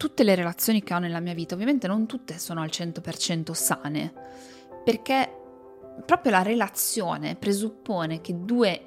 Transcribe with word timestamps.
tutte 0.00 0.24
le 0.24 0.34
relazioni 0.34 0.82
che 0.82 0.94
ho 0.94 0.98
nella 0.98 1.20
mia 1.20 1.34
vita, 1.34 1.52
ovviamente 1.52 1.86
non 1.86 2.06
tutte 2.06 2.38
sono 2.38 2.62
al 2.62 2.70
100% 2.72 3.52
sane, 3.52 4.14
perché 4.82 5.30
proprio 6.06 6.32
la 6.32 6.40
relazione 6.40 7.36
presuppone 7.36 8.22
che 8.22 8.34
due 8.42 8.86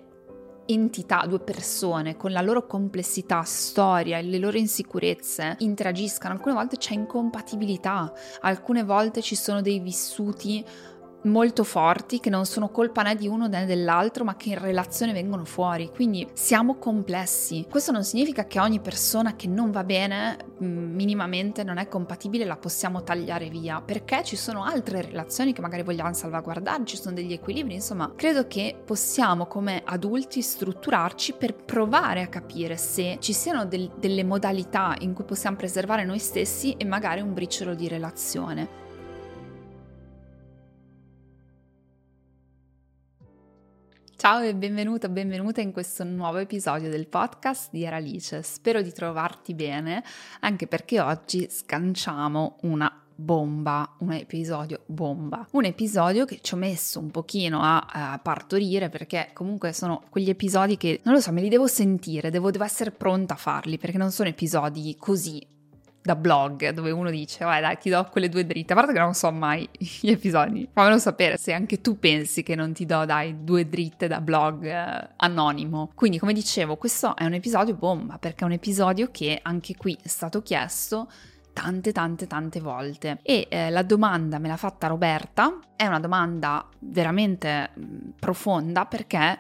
entità, 0.65 1.23
due 1.27 1.39
persone 1.39 2.17
con 2.17 2.31
la 2.31 2.41
loro 2.41 2.65
complessità, 2.65 3.43
storia 3.43 4.17
e 4.17 4.23
le 4.23 4.39
loro 4.39 4.57
insicurezze 4.57 5.57
interagiscano. 5.59 6.33
Alcune 6.33 6.55
volte 6.55 6.77
c'è 6.77 6.95
incompatibilità, 6.95 8.11
alcune 8.41 8.83
volte 8.83 9.21
ci 9.21 9.35
sono 9.35 9.61
dei 9.61 9.77
vissuti 9.81 10.65
molto 11.23 11.63
forti 11.63 12.19
che 12.19 12.29
non 12.29 12.45
sono 12.45 12.69
colpa 12.69 13.01
né 13.03 13.15
di 13.15 13.27
uno 13.27 13.47
né 13.47 13.65
dell'altro 13.65 14.23
ma 14.23 14.35
che 14.35 14.49
in 14.49 14.59
relazione 14.59 15.13
vengono 15.13 15.45
fuori. 15.45 15.89
Quindi 15.93 16.27
siamo 16.33 16.75
complessi. 16.75 17.65
Questo 17.69 17.91
non 17.91 18.03
significa 18.03 18.45
che 18.45 18.59
ogni 18.59 18.79
persona 18.79 19.35
che 19.35 19.47
non 19.47 19.71
va 19.71 19.83
bene 19.83 20.37
mm, 20.63 20.93
minimamente 20.95 21.63
non 21.63 21.77
è 21.77 21.87
compatibile 21.87 22.45
la 22.45 22.57
possiamo 22.57 23.03
tagliare 23.03 23.49
via. 23.49 23.81
Perché 23.81 24.23
ci 24.23 24.35
sono 24.35 24.63
altre 24.63 25.01
relazioni 25.01 25.53
che 25.53 25.61
magari 25.61 25.83
vogliamo 25.83 26.13
salvaguardare 26.13 26.85
ci 26.85 26.97
sono 26.97 27.15
degli 27.15 27.33
equilibri. 27.33 27.73
Insomma 27.73 28.11
credo 28.15 28.47
che 28.47 28.75
possiamo 28.83 29.45
come 29.45 29.81
adulti 29.85 30.41
strutturarci 30.41 31.33
per 31.33 31.53
provare 31.55 32.21
a 32.21 32.27
capire 32.27 32.77
se 32.77 33.17
ci 33.19 33.33
siano 33.33 33.65
del, 33.65 33.91
delle 33.97 34.23
modalità 34.23 34.95
in 34.99 35.13
cui 35.13 35.23
possiamo 35.23 35.55
preservare 35.55 36.03
noi 36.05 36.19
stessi 36.19 36.73
e 36.77 36.85
magari 36.85 37.21
un 37.21 37.33
briciolo 37.33 37.73
di 37.73 37.87
relazione 37.87 38.82
Ciao 44.23 44.39
e 44.39 44.55
benvenuta, 44.55 45.09
benvenuta 45.09 45.59
in 45.59 45.73
questo 45.73 46.05
nuovo 46.05 46.37
episodio 46.37 46.89
del 46.89 47.07
podcast 47.07 47.67
di 47.71 47.83
Eralice. 47.83 48.41
Spero 48.41 48.81
di 48.81 48.93
trovarti 48.93 49.53
bene, 49.53 50.01
anche 50.39 50.65
perché 50.65 51.01
oggi 51.01 51.49
scanciamo 51.49 52.55
una 52.61 53.03
bomba, 53.13 53.97
un 53.99 54.13
episodio 54.13 54.83
bomba. 54.85 55.45
Un 55.51 55.65
episodio 55.65 56.23
che 56.23 56.39
ci 56.41 56.53
ho 56.53 56.57
messo 56.57 56.99
un 56.99 57.11
pochino 57.11 57.61
a, 57.63 57.85
a, 57.85 58.19
partorire 58.19 58.87
perché 58.87 59.31
comunque 59.33 59.73
sono 59.73 60.01
quegli 60.09 60.29
episodi 60.29 60.77
che, 60.77 61.01
non 61.03 61.15
lo 61.15 61.19
so, 61.19 61.33
me 61.33 61.41
li 61.41 61.49
devo 61.49 61.67
sentire, 61.67 62.29
devo, 62.29 62.49
devo 62.49 62.63
essere 62.63 62.91
pronta 62.91 63.33
a 63.33 63.37
farli 63.37 63.77
perché 63.77 63.97
non 63.97 64.11
sono 64.11 64.29
episodi 64.29 64.95
così 64.97 65.45
da 66.03 66.15
blog 66.15 66.69
dove 66.71 66.91
uno 66.91 67.09
dice 67.09 67.45
vai 67.45 67.61
dai 67.61 67.77
ti 67.77 67.89
do 67.89 68.05
quelle 68.11 68.29
due 68.29 68.45
dritte. 68.45 68.73
A 68.73 68.75
parte 68.75 68.91
che 68.93 68.99
non 68.99 69.13
so 69.13 69.31
mai 69.31 69.67
gli 69.77 70.09
episodi 70.09 70.67
fammelo 70.71 70.97
sapere 70.97 71.37
se 71.37 71.53
anche 71.53 71.81
tu 71.81 71.97
pensi 71.97 72.43
che 72.43 72.55
non 72.55 72.73
ti 72.73 72.85
do 72.85 73.05
dai 73.05 73.43
due 73.43 73.67
dritte 73.67 74.07
da 74.07 74.19
blog 74.19 74.65
eh, 74.65 75.09
anonimo. 75.15 75.91
Quindi 75.95 76.19
come 76.19 76.33
dicevo 76.33 76.75
questo 76.75 77.15
è 77.15 77.23
un 77.25 77.33
episodio 77.33 77.73
bomba 77.73 78.17
perché 78.17 78.43
è 78.43 78.45
un 78.45 78.51
episodio 78.51 79.09
che 79.11 79.39
anche 79.41 79.75
qui 79.75 79.97
è 80.01 80.07
stato 80.07 80.41
chiesto 80.41 81.09
tante 81.53 81.91
tante 81.93 82.27
tante 82.27 82.59
volte. 82.59 83.19
E 83.21 83.47
eh, 83.49 83.69
la 83.69 83.83
domanda 83.83 84.39
me 84.39 84.49
l'ha 84.49 84.57
fatta 84.57 84.87
Roberta. 84.87 85.59
È 85.75 85.85
una 85.85 85.99
domanda 85.99 86.67
veramente 86.79 87.69
mh, 87.73 87.85
profonda 88.19 88.85
perché 88.85 89.37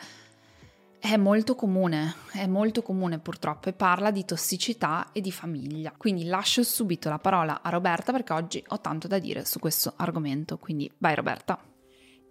è 1.05 1.17
molto 1.17 1.53
comune, 1.53 2.15
è 2.31 2.47
molto 2.47 2.81
comune 2.81 3.19
purtroppo 3.19 3.67
e 3.67 3.73
parla 3.73 4.09
di 4.09 4.23
tossicità 4.23 5.09
e 5.11 5.19
di 5.19 5.33
famiglia. 5.33 5.93
Quindi 5.97 6.23
lascio 6.23 6.63
subito 6.63 7.09
la 7.09 7.19
parola 7.19 7.61
a 7.61 7.69
Roberta 7.69 8.13
perché 8.13 8.31
oggi 8.31 8.63
ho 8.69 8.79
tanto 8.79 9.09
da 9.09 9.19
dire 9.19 9.43
su 9.43 9.59
questo 9.59 9.91
argomento. 9.97 10.57
Quindi 10.57 10.89
vai 10.99 11.13
Roberta. 11.13 11.59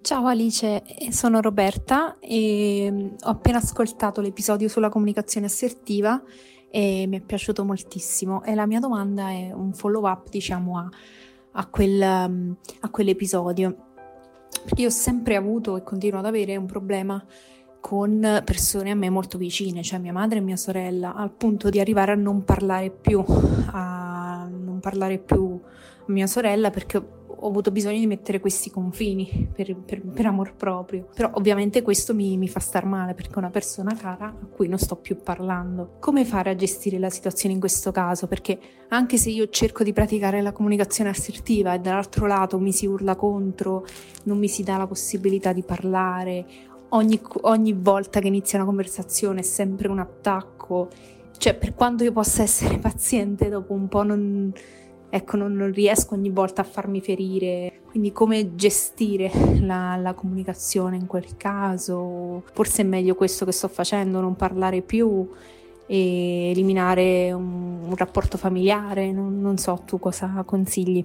Ciao 0.01 0.27
Alice, 0.27 0.85
sono 1.11 1.43
Roberta 1.43 2.17
e 2.19 2.89
mm, 2.91 3.07
ho 3.25 3.29
appena 3.29 3.59
ascoltato 3.59 4.23
l'episodio 4.23 4.69
sulla 4.69 4.89
comunicazione 4.89 5.47
assertiva 5.47 6.23
e 6.71 7.05
mi 7.07 7.19
è 7.19 7.21
piaciuto 7.21 7.67
moltissimo 7.67 8.43
e 8.43 8.55
la 8.55 8.65
mia 8.65 8.81
domanda 8.81 9.29
è 9.29 9.53
un 9.53 9.75
follow 9.75 10.09
up 10.09 10.31
diciamo 10.31 10.79
a, 10.79 10.89
a, 11.53 11.67
quel, 11.67 12.27
mm, 12.31 12.53
a 12.81 12.89
quell'episodio 12.89 13.91
perché 14.65 14.81
io 14.81 14.89
ho 14.89 14.91
sempre 14.91 15.37
avuto 15.37 15.77
e 15.77 15.83
continuo 15.83 16.21
ad 16.21 16.27
avere 16.27 16.57
un 16.57 16.67
problema 16.67 17.23
con 17.83 18.43
persone 18.45 18.93
a 18.93 18.95
me 18.95 19.11
molto 19.11 19.37
vicine, 19.37 19.83
cioè 19.83 19.99
mia 19.99 20.13
madre 20.13 20.39
e 20.39 20.41
mia 20.41 20.57
sorella, 20.57 21.15
al 21.15 21.33
punto 21.33 21.69
di 21.69 21.81
arrivare 21.81 22.13
a 22.13 22.15
non 22.15 22.45
parlare 22.45 22.91
più 22.91 23.23
a 23.73 24.49
non 24.49 24.79
parlare 24.81 25.19
più 25.19 25.61
a 26.07 26.13
mia 26.13 26.29
sorella 26.29 26.71
perché 26.71 26.97
ho 27.45 27.49
avuto 27.49 27.73
bisogno 27.73 27.99
di 27.99 28.07
mettere 28.07 28.39
questi 28.39 28.71
confini 28.71 29.49
per, 29.53 29.75
per, 29.75 30.01
per 30.01 30.27
amor 30.27 30.55
proprio. 30.55 31.09
Però 31.13 31.33
ovviamente 31.35 31.83
questo 31.83 32.15
mi, 32.15 32.37
mi, 32.37 32.49
fa 32.49 32.61
star 32.61 32.87
male 32.87 33.15
perché 33.15 33.35
è 33.35 33.39
una 33.39 33.51
persona 33.51 33.97
cara 33.97 34.27
a 34.27 34.47
cui 34.47 34.69
non 34.69 34.79
sto 34.79 34.95
più 34.95 35.17
parlando. 35.21 35.97
Come 35.99 36.25
fare 36.25 36.51
a 36.51 36.55
gestire 36.55 37.01
la 37.01 37.11
situazione 37.11 37.55
in 37.55 37.61
questo 37.61 37.91
caso? 37.91 38.29
Perché 38.29 38.61
anche 38.91 39.17
se 39.17 39.31
io 39.31 39.49
cerco 39.49 39.83
di 39.83 39.93
praticare 39.93 40.41
la 40.41 40.53
comunicazione 40.53 41.11
assertiva 41.11 41.75
e 41.75 41.81
dall'altro 41.81 42.27
lato 42.27 42.61
mi 42.61 42.73
si 42.73 42.87
urla 42.87 43.17
contro, 43.17 43.85
non 44.25 44.39
mi 44.39 44.49
si 44.49 44.63
dà 44.63 44.77
la 44.77 44.87
possibilità 44.87 45.53
di 45.53 45.65
parlare 45.65 46.47
ogni, 46.93 47.21
ogni 47.43 47.73
volta 47.73 48.21
che 48.21 48.29
inizia 48.29 48.59
una 48.59 48.67
conversazione 48.67 49.41
è 49.41 49.45
sempre 49.45 49.89
un 49.89 49.99
attacco. 49.99 50.89
Cioè, 51.37 51.55
per 51.55 51.75
quanto 51.75 52.05
io 52.05 52.13
possa 52.13 52.43
essere 52.43 52.79
paziente, 52.81 53.49
dopo 53.49 53.73
un 53.73 53.89
po' 53.89 54.03
non, 54.03 54.53
ecco, 55.11 55.37
non, 55.37 55.53
non 55.55 55.73
riesco 55.73 56.15
ogni 56.15 56.31
volta 56.31 56.63
a 56.63 56.65
farmi 56.65 57.01
ferire. 57.01 57.81
Quindi 57.93 58.13
come 58.13 58.55
gestire 58.55 59.31
la, 59.61 59.97
la, 59.97 60.15
comunicazione 60.15 60.97
in 60.97 61.07
quel 61.07 61.37
caso? 61.37 62.43
Forse 62.53 62.83
è 62.83 62.85
meglio 62.87 63.15
questo 63.15 63.45
che 63.45 63.53
sto 63.53 63.69
facendo, 63.69 64.21
non 64.21 64.35
parlare 64.35 64.81
più 64.81 65.29
e 65.87 66.51
eliminare 66.51 67.33
un, 67.33 67.83
un 67.85 67.97
rapporto 67.97 68.39
familiare. 68.39 69.13
Non, 69.13 69.41
non 69.41 69.59
so, 69.59 69.83
tu 69.85 69.99
cosa 69.99 70.43
consigli? 70.47 71.05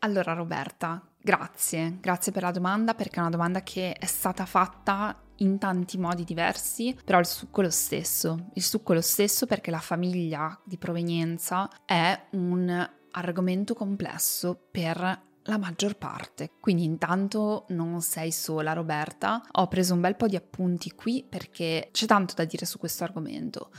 Allora 0.00 0.32
Roberta, 0.34 1.09
grazie, 1.20 1.98
grazie 2.00 2.32
per 2.32 2.42
la 2.42 2.50
domanda 2.50 2.94
perché 2.94 3.16
è 3.16 3.20
una 3.20 3.30
domanda 3.30 3.62
che 3.62 3.92
è 3.92 4.06
stata 4.06 4.46
fatta 4.46 5.16
in 5.40 5.58
tanti 5.58 5.98
modi 5.98 6.24
diversi, 6.24 6.96
però 7.04 7.18
il 7.18 7.26
succo 7.26 7.60
è 7.60 7.64
lo 7.64 7.70
stesso. 7.70 8.50
Il 8.54 8.62
succo 8.62 8.92
è 8.92 8.94
lo 8.94 9.00
stesso 9.00 9.46
perché 9.46 9.70
la 9.70 9.80
famiglia 9.80 10.58
di 10.64 10.78
provenienza 10.78 11.68
è 11.84 12.26
un 12.32 12.90
argomento 13.12 13.74
complesso 13.74 14.68
per 14.70 15.28
la 15.44 15.58
maggior 15.58 15.96
parte. 15.96 16.50
Quindi 16.60 16.84
intanto 16.84 17.64
non 17.68 18.00
sei 18.02 18.30
sola 18.32 18.72
Roberta, 18.72 19.42
ho 19.52 19.68
preso 19.68 19.94
un 19.94 20.00
bel 20.00 20.16
po' 20.16 20.28
di 20.28 20.36
appunti 20.36 20.92
qui 20.92 21.24
perché 21.28 21.88
c'è 21.92 22.06
tanto 22.06 22.34
da 22.34 22.44
dire 22.44 22.66
su 22.66 22.78
questo 22.78 23.04
argomento. 23.04 23.70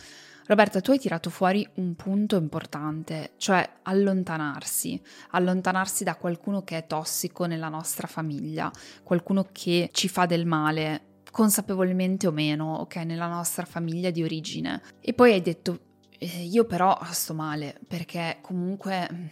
Roberta, 0.48 0.82
tu 0.82 0.92
hai 0.92 1.00
tirato 1.00 1.30
fuori 1.30 1.68
un 1.76 1.96
punto 1.96 2.36
importante, 2.36 3.34
cioè 3.38 3.68
allontanarsi, 3.84 5.02
allontanarsi 5.32 6.04
da 6.04 6.16
qualcuno 6.16 6.64
che 6.64 6.80
è 6.80 6.88
tossico 6.88 7.46
nella 7.46 7.70
nostra 7.70 8.08
famiglia, 8.08 8.72
qualcuno 9.04 9.48
che 9.52 9.90
ci 9.94 10.10
fa 10.10 10.26
del 10.26 10.46
male, 10.46 11.20
consapevolmente 11.32 12.28
o 12.28 12.32
meno, 12.32 12.76
ok, 12.78 12.98
nella 12.98 13.28
nostra 13.28 13.66
famiglia 13.66 14.10
di 14.10 14.24
origine. 14.24 14.82
E 15.00 15.14
poi 15.14 15.34
hai 15.34 15.42
detto, 15.42 15.80
eh, 16.18 16.44
io 16.44 16.66
però 16.66 17.00
sto 17.12 17.34
male, 17.34 17.80
perché 17.88 18.40
comunque 18.42 19.30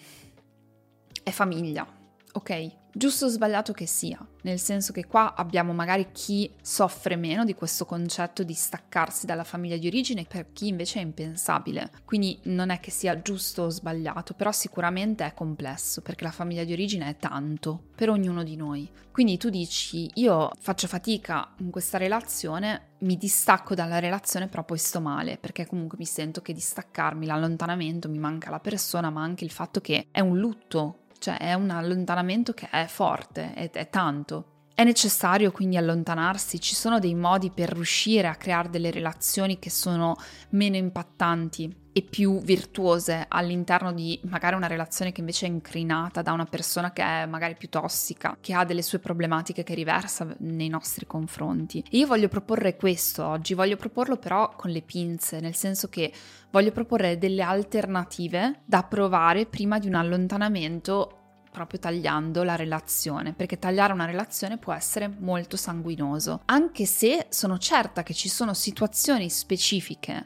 è 1.23 1.31
famiglia, 1.31 1.85
ok? 2.33 2.78
Giusto 2.91 3.25
o 3.25 3.29
sbagliato 3.29 3.71
che 3.73 3.85
sia, 3.85 4.19
nel 4.41 4.59
senso 4.59 4.91
che 4.91 5.05
qua 5.05 5.35
abbiamo 5.35 5.73
magari 5.73 6.09
chi 6.11 6.51
soffre 6.61 7.15
meno 7.15 7.45
di 7.45 7.53
questo 7.53 7.85
concetto 7.85 8.43
di 8.43 8.53
staccarsi 8.53 9.25
dalla 9.25 9.43
famiglia 9.43 9.77
di 9.77 9.87
origine 9.87 10.25
per 10.27 10.51
chi 10.53 10.67
invece 10.67 10.99
è 10.99 11.03
impensabile. 11.03 11.91
Quindi 12.05 12.39
non 12.43 12.69
è 12.69 12.79
che 12.79 12.91
sia 12.91 13.21
giusto 13.21 13.63
o 13.63 13.69
sbagliato, 13.69 14.33
però 14.33 14.51
sicuramente 14.51 15.25
è 15.25 15.33
complesso 15.33 16.01
perché 16.01 16.23
la 16.23 16.31
famiglia 16.31 16.63
di 16.63 16.73
origine 16.73 17.09
è 17.09 17.17
tanto 17.17 17.81
per 17.95 18.09
ognuno 18.09 18.43
di 18.43 18.55
noi. 18.55 18.89
Quindi 19.11 19.37
tu 19.37 19.49
dici 19.49 20.09
io 20.15 20.51
faccio 20.59 20.87
fatica 20.87 21.53
in 21.57 21.71
questa 21.71 21.97
relazione, 21.97 22.87
mi 22.99 23.17
distacco 23.17 23.75
dalla 23.75 23.99
relazione 23.99 24.47
però 24.47 24.63
poi 24.63 24.77
sto 24.77 25.01
male 25.01 25.37
perché 25.37 25.65
comunque 25.65 25.97
mi 25.97 26.05
sento 26.05 26.41
che 26.41 26.53
distaccarmi, 26.53 27.25
l'allontanamento, 27.25 28.09
mi 28.09 28.19
manca 28.19 28.49
la 28.49 28.59
persona, 28.59 29.09
ma 29.09 29.21
anche 29.21 29.43
il 29.43 29.51
fatto 29.51 29.81
che 29.81 30.07
è 30.11 30.19
un 30.19 30.37
lutto 30.37 30.99
cioè 31.19 31.37
è 31.37 31.53
un 31.53 31.69
allontanamento 31.69 32.53
che 32.53 32.69
è 32.69 32.85
forte, 32.87 33.53
è, 33.53 33.69
è 33.69 33.89
tanto. 33.89 34.57
È 34.79 34.85
necessario 34.85 35.51
quindi 35.51 35.75
allontanarsi, 35.75 36.61
ci 36.61 36.73
sono 36.73 36.99
dei 36.99 37.13
modi 37.13 37.51
per 37.51 37.69
riuscire 37.69 38.29
a 38.29 38.35
creare 38.35 38.69
delle 38.69 38.91
relazioni 38.91 39.59
che 39.59 39.69
sono 39.69 40.15
meno 40.51 40.77
impattanti 40.77 41.75
e 41.91 42.01
più 42.01 42.39
virtuose 42.39 43.25
all'interno 43.27 43.91
di 43.91 44.17
magari 44.29 44.55
una 44.55 44.67
relazione 44.67 45.11
che 45.11 45.19
invece 45.19 45.47
è 45.47 45.49
incrinata 45.49 46.21
da 46.21 46.31
una 46.31 46.45
persona 46.45 46.93
che 46.93 47.03
è 47.03 47.25
magari 47.25 47.57
più 47.57 47.67
tossica, 47.67 48.37
che 48.39 48.53
ha 48.53 48.63
delle 48.63 48.81
sue 48.81 48.99
problematiche 48.99 49.63
che 49.63 49.73
riversa 49.73 50.33
nei 50.37 50.69
nostri 50.69 51.05
confronti. 51.05 51.83
E 51.91 51.97
io 51.97 52.07
voglio 52.07 52.29
proporre 52.29 52.77
questo 52.77 53.25
oggi, 53.25 53.55
voglio 53.55 53.75
proporlo 53.75 54.15
però 54.15 54.53
con 54.55 54.71
le 54.71 54.81
pinze, 54.81 55.41
nel 55.41 55.55
senso 55.55 55.89
che 55.89 56.09
voglio 56.51 56.71
proporre 56.71 57.17
delle 57.17 57.41
alternative 57.41 58.61
da 58.63 58.83
provare 58.83 59.45
prima 59.45 59.77
di 59.77 59.87
un 59.87 59.95
allontanamento 59.95 61.18
proprio 61.59 61.79
tagliando 61.81 62.43
la 62.43 62.55
relazione, 62.55 63.33
perché 63.33 63.59
tagliare 63.59 63.91
una 63.91 64.05
relazione 64.05 64.57
può 64.57 64.71
essere 64.71 65.13
molto 65.19 65.57
sanguinoso, 65.57 66.43
anche 66.45 66.85
se 66.85 67.25
sono 67.27 67.57
certa 67.57 68.01
che 68.01 68.13
ci 68.13 68.29
sono 68.29 68.53
situazioni 68.53 69.29
specifiche 69.29 70.25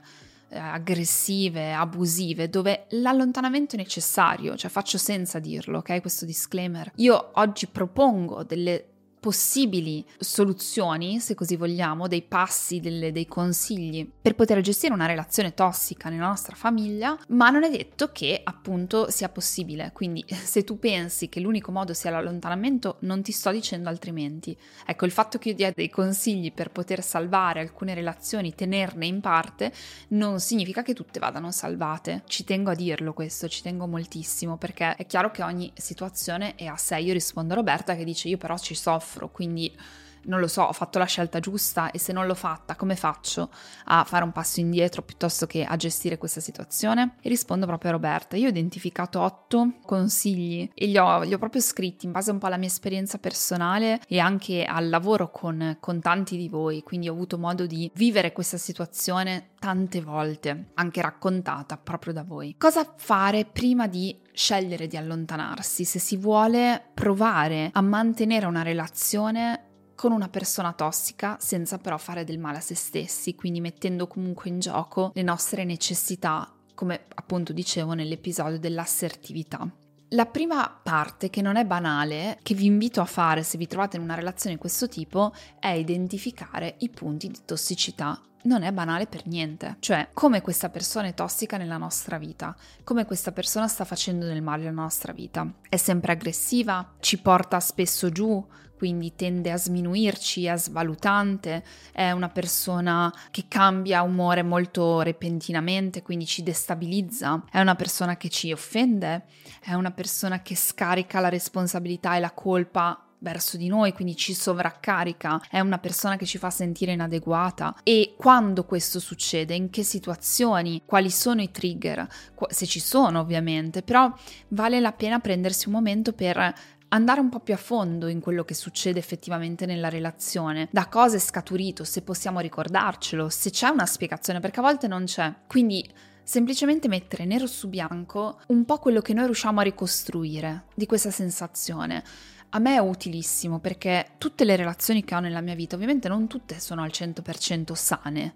eh, 0.50 0.60
aggressive, 0.60 1.74
abusive, 1.74 2.50
dove 2.50 2.86
l'allontanamento 2.90 3.74
è 3.74 3.80
necessario, 3.80 4.56
cioè 4.56 4.70
faccio 4.70 5.00
senza 5.00 5.40
dirlo, 5.40 5.80
ok? 5.80 6.02
Questo 6.02 6.26
disclaimer. 6.26 6.92
Io 6.98 7.32
oggi 7.34 7.66
propongo 7.66 8.44
delle 8.44 8.90
possibili 9.24 10.06
soluzioni, 10.20 11.22
se 11.22 11.34
così 11.34 11.56
vogliamo, 11.56 12.10
dei 12.10 12.24
passi, 12.24 12.82
delle, 12.82 13.14
dei 13.14 13.26
consigli 13.26 14.06
per 14.22 14.36
poter 14.36 14.60
gestire 14.60 14.94
una 14.94 15.06
relazione 15.06 15.54
tossica 15.54 16.10
nella 16.10 16.28
nostra 16.28 16.58
famiglia, 16.58 17.18
ma 17.30 17.50
non 17.50 17.64
è 17.64 17.70
detto 17.70 18.12
che 18.12 18.42
appunto 18.44 19.10
sia 19.10 19.30
possibile. 19.30 19.92
Quindi 19.94 20.26
se 20.28 20.66
tu 20.66 20.78
pensi 20.78 21.30
che 21.30 21.40
l'unico 21.40 21.72
modo 21.72 21.94
sia 21.94 22.12
l'allontanamento, 22.12 22.98
non 23.00 23.22
ti 23.22 23.32
sto 23.32 23.52
dicendo 23.52 23.88
altrimenti. 23.88 24.58
Ecco, 24.86 25.06
il 25.06 25.12
fatto 25.12 25.38
che 25.38 25.50
io 25.50 25.56
dia 25.56 25.72
dei 25.74 25.90
consigli 25.90 26.52
per 26.52 26.72
poter 26.72 27.02
salvare 27.02 27.62
alcune 27.62 27.94
relazioni, 27.94 28.54
tenerne 28.54 29.06
in 29.06 29.22
parte, 29.22 29.72
non 30.10 30.42
significa 30.42 30.84
che 30.84 30.94
tutte 30.94 31.20
vadano 31.20 31.50
salvate. 31.52 32.24
Ci 32.26 32.44
tengo 32.44 32.72
a 32.72 32.76
dirlo 32.76 33.14
questo, 33.14 33.48
ci 33.48 33.62
tengo 33.62 33.88
moltissimo, 33.88 34.58
perché 34.58 34.96
è 34.96 35.06
chiaro 35.06 35.32
che 35.32 35.44
ogni 35.44 35.72
situazione 35.76 36.56
è 36.56 36.66
a 36.66 36.76
sé. 36.76 36.98
Io 36.98 37.14
rispondo 37.14 37.54
a 37.54 37.56
Roberta 37.56 37.96
che 37.96 38.04
dice 38.04 38.28
io 38.28 38.36
però 38.36 38.58
ci 38.58 38.76
soffro 38.76 39.13
soffro, 39.14 39.30
quindi 39.30 39.76
non 40.26 40.40
lo 40.40 40.48
so, 40.48 40.64
ho 40.64 40.74
fatto 40.74 41.00
la 41.00 41.06
scelta 41.06 41.40
giusta 41.40 41.92
e 41.92 42.00
se 42.00 42.14
non 42.14 42.26
l'ho 42.26 42.36
fatta, 42.36 42.76
come 42.76 42.96
faccio 42.96 43.50
a 43.86 44.04
fare 44.04 44.24
un 44.24 44.32
passo 44.32 44.60
indietro 44.60 45.02
piuttosto 45.02 45.46
che 45.48 45.64
a 45.64 45.76
gestire 45.76 46.18
questa 46.18 46.40
situazione? 46.40 47.16
E 47.22 47.30
rispondo 47.30 47.66
proprio 47.66 47.92
a 47.92 47.94
Roberta. 47.94 48.36
Io 48.36 48.48
ho 48.48 48.50
identificato 48.50 49.20
otto 49.20 49.74
consigli 49.86 50.70
e 50.74 50.86
li 50.88 50.98
ho, 50.98 51.24
li 51.24 51.34
ho 51.34 51.38
proprio 51.38 51.62
scritti 51.62 52.06
in 52.06 52.12
base 52.12 52.32
un 52.32 52.38
po' 52.38 52.48
alla 52.48 52.58
mia 52.58 52.68
esperienza 52.68 53.18
personale 53.18 54.02
e 54.08 54.20
anche 54.20 54.66
al 54.66 54.90
lavoro 54.90 55.32
con, 55.32 55.78
con 55.80 56.00
tanti 56.02 56.38
di 56.38 56.50
voi, 56.50 56.84
quindi 56.84 57.10
ho 57.10 57.14
avuto 57.14 57.38
modo 57.38 57.66
di 57.66 57.92
vivere 57.96 58.32
questa 58.32 58.58
situazione 58.58 59.52
tante 59.60 60.02
volte, 60.02 60.72
anche 60.74 61.02
raccontata 61.02 61.78
proprio 61.78 62.14
da 62.14 62.24
voi. 62.24 62.56
Cosa 62.58 62.94
fare 62.98 63.46
prima 63.46 63.88
di 63.88 64.20
scegliere 64.34 64.88
di 64.88 64.98
allontanarsi 64.98 65.86
se 65.86 66.00
si 66.00 66.18
vuole 66.18 66.84
provare 66.94 67.70
a 67.72 67.82
mantenere 67.82 68.46
una 68.46 68.64
relazione 68.64 69.73
con 69.96 70.12
una 70.12 70.30
persona 70.30 70.74
tossica 70.74 71.38
senza 71.40 71.78
però 71.78 71.98
fare 71.98 72.24
del 72.24 72.40
male 72.40 72.58
a 72.58 72.62
se 72.62 72.76
stessi, 72.76 73.36
quindi 73.36 73.62
mettendo 73.62 74.08
comunque 74.08 74.50
in 74.50 74.60
gioco 74.60 75.12
le 75.14 75.22
nostre 75.22 75.64
necessità, 75.64 76.52
come 76.74 77.06
appunto 77.16 77.54
dicevo 77.54 77.94
nell'episodio 77.94 78.60
dell'assertività. 78.60 79.70
La 80.10 80.26
prima 80.28 80.70
parte, 80.70 81.30
che 81.30 81.42
non 81.42 81.56
è 81.56 81.66
banale, 81.66 82.38
che 82.44 82.54
vi 82.54 82.66
invito 82.66 83.02
a 83.02 83.06
fare 83.06 83.42
se 83.42 83.58
vi 83.58 83.66
trovate 83.66 83.98
in 83.98 84.04
una 84.04 84.14
relazione 84.14 84.56
di 84.56 84.62
questo 84.62 84.88
tipo, 84.88 85.34
è 85.60 85.70
identificare 85.70 86.76
i 86.80 86.90
punti 86.90 87.30
di 87.30 87.40
tossicità 87.46 88.22
non 88.44 88.64
è 88.64 88.72
banale 88.72 89.08
per 89.08 89.28
niente. 89.28 89.78
Cioè, 89.80 90.10
come 90.14 90.42
questa 90.42 90.70
persona 90.70 91.08
è 91.08 91.14
tossica 91.14 91.58
nella 91.58 91.78
nostra 91.78 92.18
vita, 92.18 92.56
come 92.84 93.06
questa 93.06 93.32
persona 93.32 93.68
sta 93.68 93.86
facendo 93.86 94.26
del 94.26 94.42
male 94.42 94.64
nella 94.64 94.82
nostra 94.82 95.14
vita. 95.14 95.48
È 95.68 95.78
sempre 95.78 96.14
aggressiva, 96.14 96.96
ci 97.00 97.20
porta 97.20 97.60
spesso 97.60 98.10
giù, 98.10 98.46
quindi 98.78 99.16
tende 99.16 99.52
a 99.52 99.58
sminuirci, 99.58 100.46
è 100.46 100.58
svalutante, 100.58 101.64
è 101.92 102.12
una 102.12 102.30
persona 102.30 103.14
che 103.32 103.46
cambia 103.48 104.02
umore 104.02 104.44
molto 104.44 105.02
repentinamente, 105.02 106.02
quindi 106.02 106.26
ci 106.26 106.44
destabilizza, 106.44 107.44
è 107.50 107.60
una 107.60 107.76
persona 107.76 108.18
che 108.18 108.30
ci 108.30 108.52
offende, 108.52 109.26
è 109.62 109.74
una 109.74 109.92
persona 109.92 110.42
che 110.42 110.56
scarica 110.56 111.20
la 111.20 111.30
responsabilità 111.30 112.16
e 112.16 112.20
la 112.20 112.32
colpa 112.32 113.04
verso 113.24 113.56
di 113.58 113.68
noi, 113.68 113.94
quindi 113.94 114.16
ci 114.16 114.34
sovraccarica, 114.34 115.42
è 115.50 115.62
una 115.62 115.80
persona 115.80 116.18
che 116.18 116.26
ci 116.26 116.38
fa 116.38 116.50
sentire 116.50 116.92
inadeguata. 116.92 117.78
E 117.82 118.14
quando 118.18 118.66
questo 118.66 119.00
succede, 119.00 119.56
in 119.56 119.70
che 119.70 119.84
situazioni, 119.84 120.84
quali 120.86 121.10
sono 121.10 121.42
i 121.42 121.50
trigger, 121.50 122.06
se 122.50 122.66
ci 122.66 122.82
sono 122.82 123.22
ovviamente, 123.22 123.82
però 123.82 124.14
vale 124.50 124.80
la 124.82 124.92
pena 124.92 125.20
prendersi 125.20 125.68
un 125.68 125.74
momento 125.74 126.12
per 126.12 126.54
andare 126.94 127.20
un 127.20 127.30
po' 127.30 127.40
più 127.40 127.54
a 127.56 127.58
fondo 127.58 128.08
in 128.08 128.20
quello 128.20 128.44
che 128.44 128.54
succede 128.54 129.00
effettivamente 129.00 129.66
nella 129.66 129.90
relazione, 129.90 130.70
da 130.72 130.88
cosa 130.88 131.16
è 131.16 131.20
scaturito, 131.20 131.84
se 131.84 132.04
possiamo 132.04 132.40
ricordarcelo, 132.40 133.30
se 133.30 133.50
c'è 133.50 133.70
una 133.70 133.86
spiegazione, 133.86 134.40
perché 134.40 134.60
a 134.60 134.64
volte 134.64 134.88
non 134.88 135.06
c'è. 135.06 135.34
Quindi 135.48 135.88
semplicemente 136.24 136.88
mettere 136.88 137.26
nero 137.26 137.48
su 137.48 137.68
bianco 137.68 138.40
un 138.48 138.64
po' 138.64 138.78
quello 138.78 139.02
che 139.02 139.14
noi 139.14 139.26
riusciamo 139.26 139.60
a 139.60 139.64
ricostruire 139.64 140.66
di 140.76 140.86
questa 140.86 141.12
sensazione. 141.12 142.04
A 142.50 142.60
me 142.60 142.76
è 142.76 142.80
utilissimo 142.80 143.60
perché 143.60 144.12
tutte 144.20 144.46
le 144.46 144.56
relazioni 144.56 145.04
che 145.04 145.16
ho 145.16 145.20
nella 145.20 145.42
mia 145.42 145.56
vita, 145.56 145.76
ovviamente 145.76 146.08
non 146.08 146.28
tutte 146.28 146.60
sono 146.60 146.84
al 146.84 146.92
100% 146.94 147.74
sane, 147.74 148.36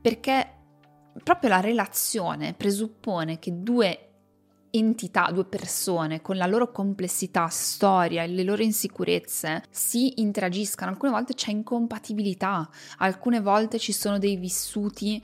perché 0.00 0.54
proprio 1.24 1.50
la 1.50 1.60
relazione 1.60 2.54
presuppone 2.54 3.40
che 3.40 3.50
due 3.60 4.09
entità, 4.72 5.30
due 5.32 5.44
persone 5.44 6.20
con 6.20 6.36
la 6.36 6.46
loro 6.46 6.70
complessità, 6.70 7.48
storia 7.48 8.22
e 8.22 8.28
le 8.28 8.42
loro 8.42 8.62
insicurezze 8.62 9.62
si 9.70 10.20
interagiscano. 10.20 10.90
Alcune 10.90 11.12
volte 11.12 11.34
c'è 11.34 11.50
incompatibilità, 11.50 12.68
alcune 12.98 13.40
volte 13.40 13.78
ci 13.78 13.92
sono 13.92 14.18
dei 14.18 14.36
vissuti 14.36 15.22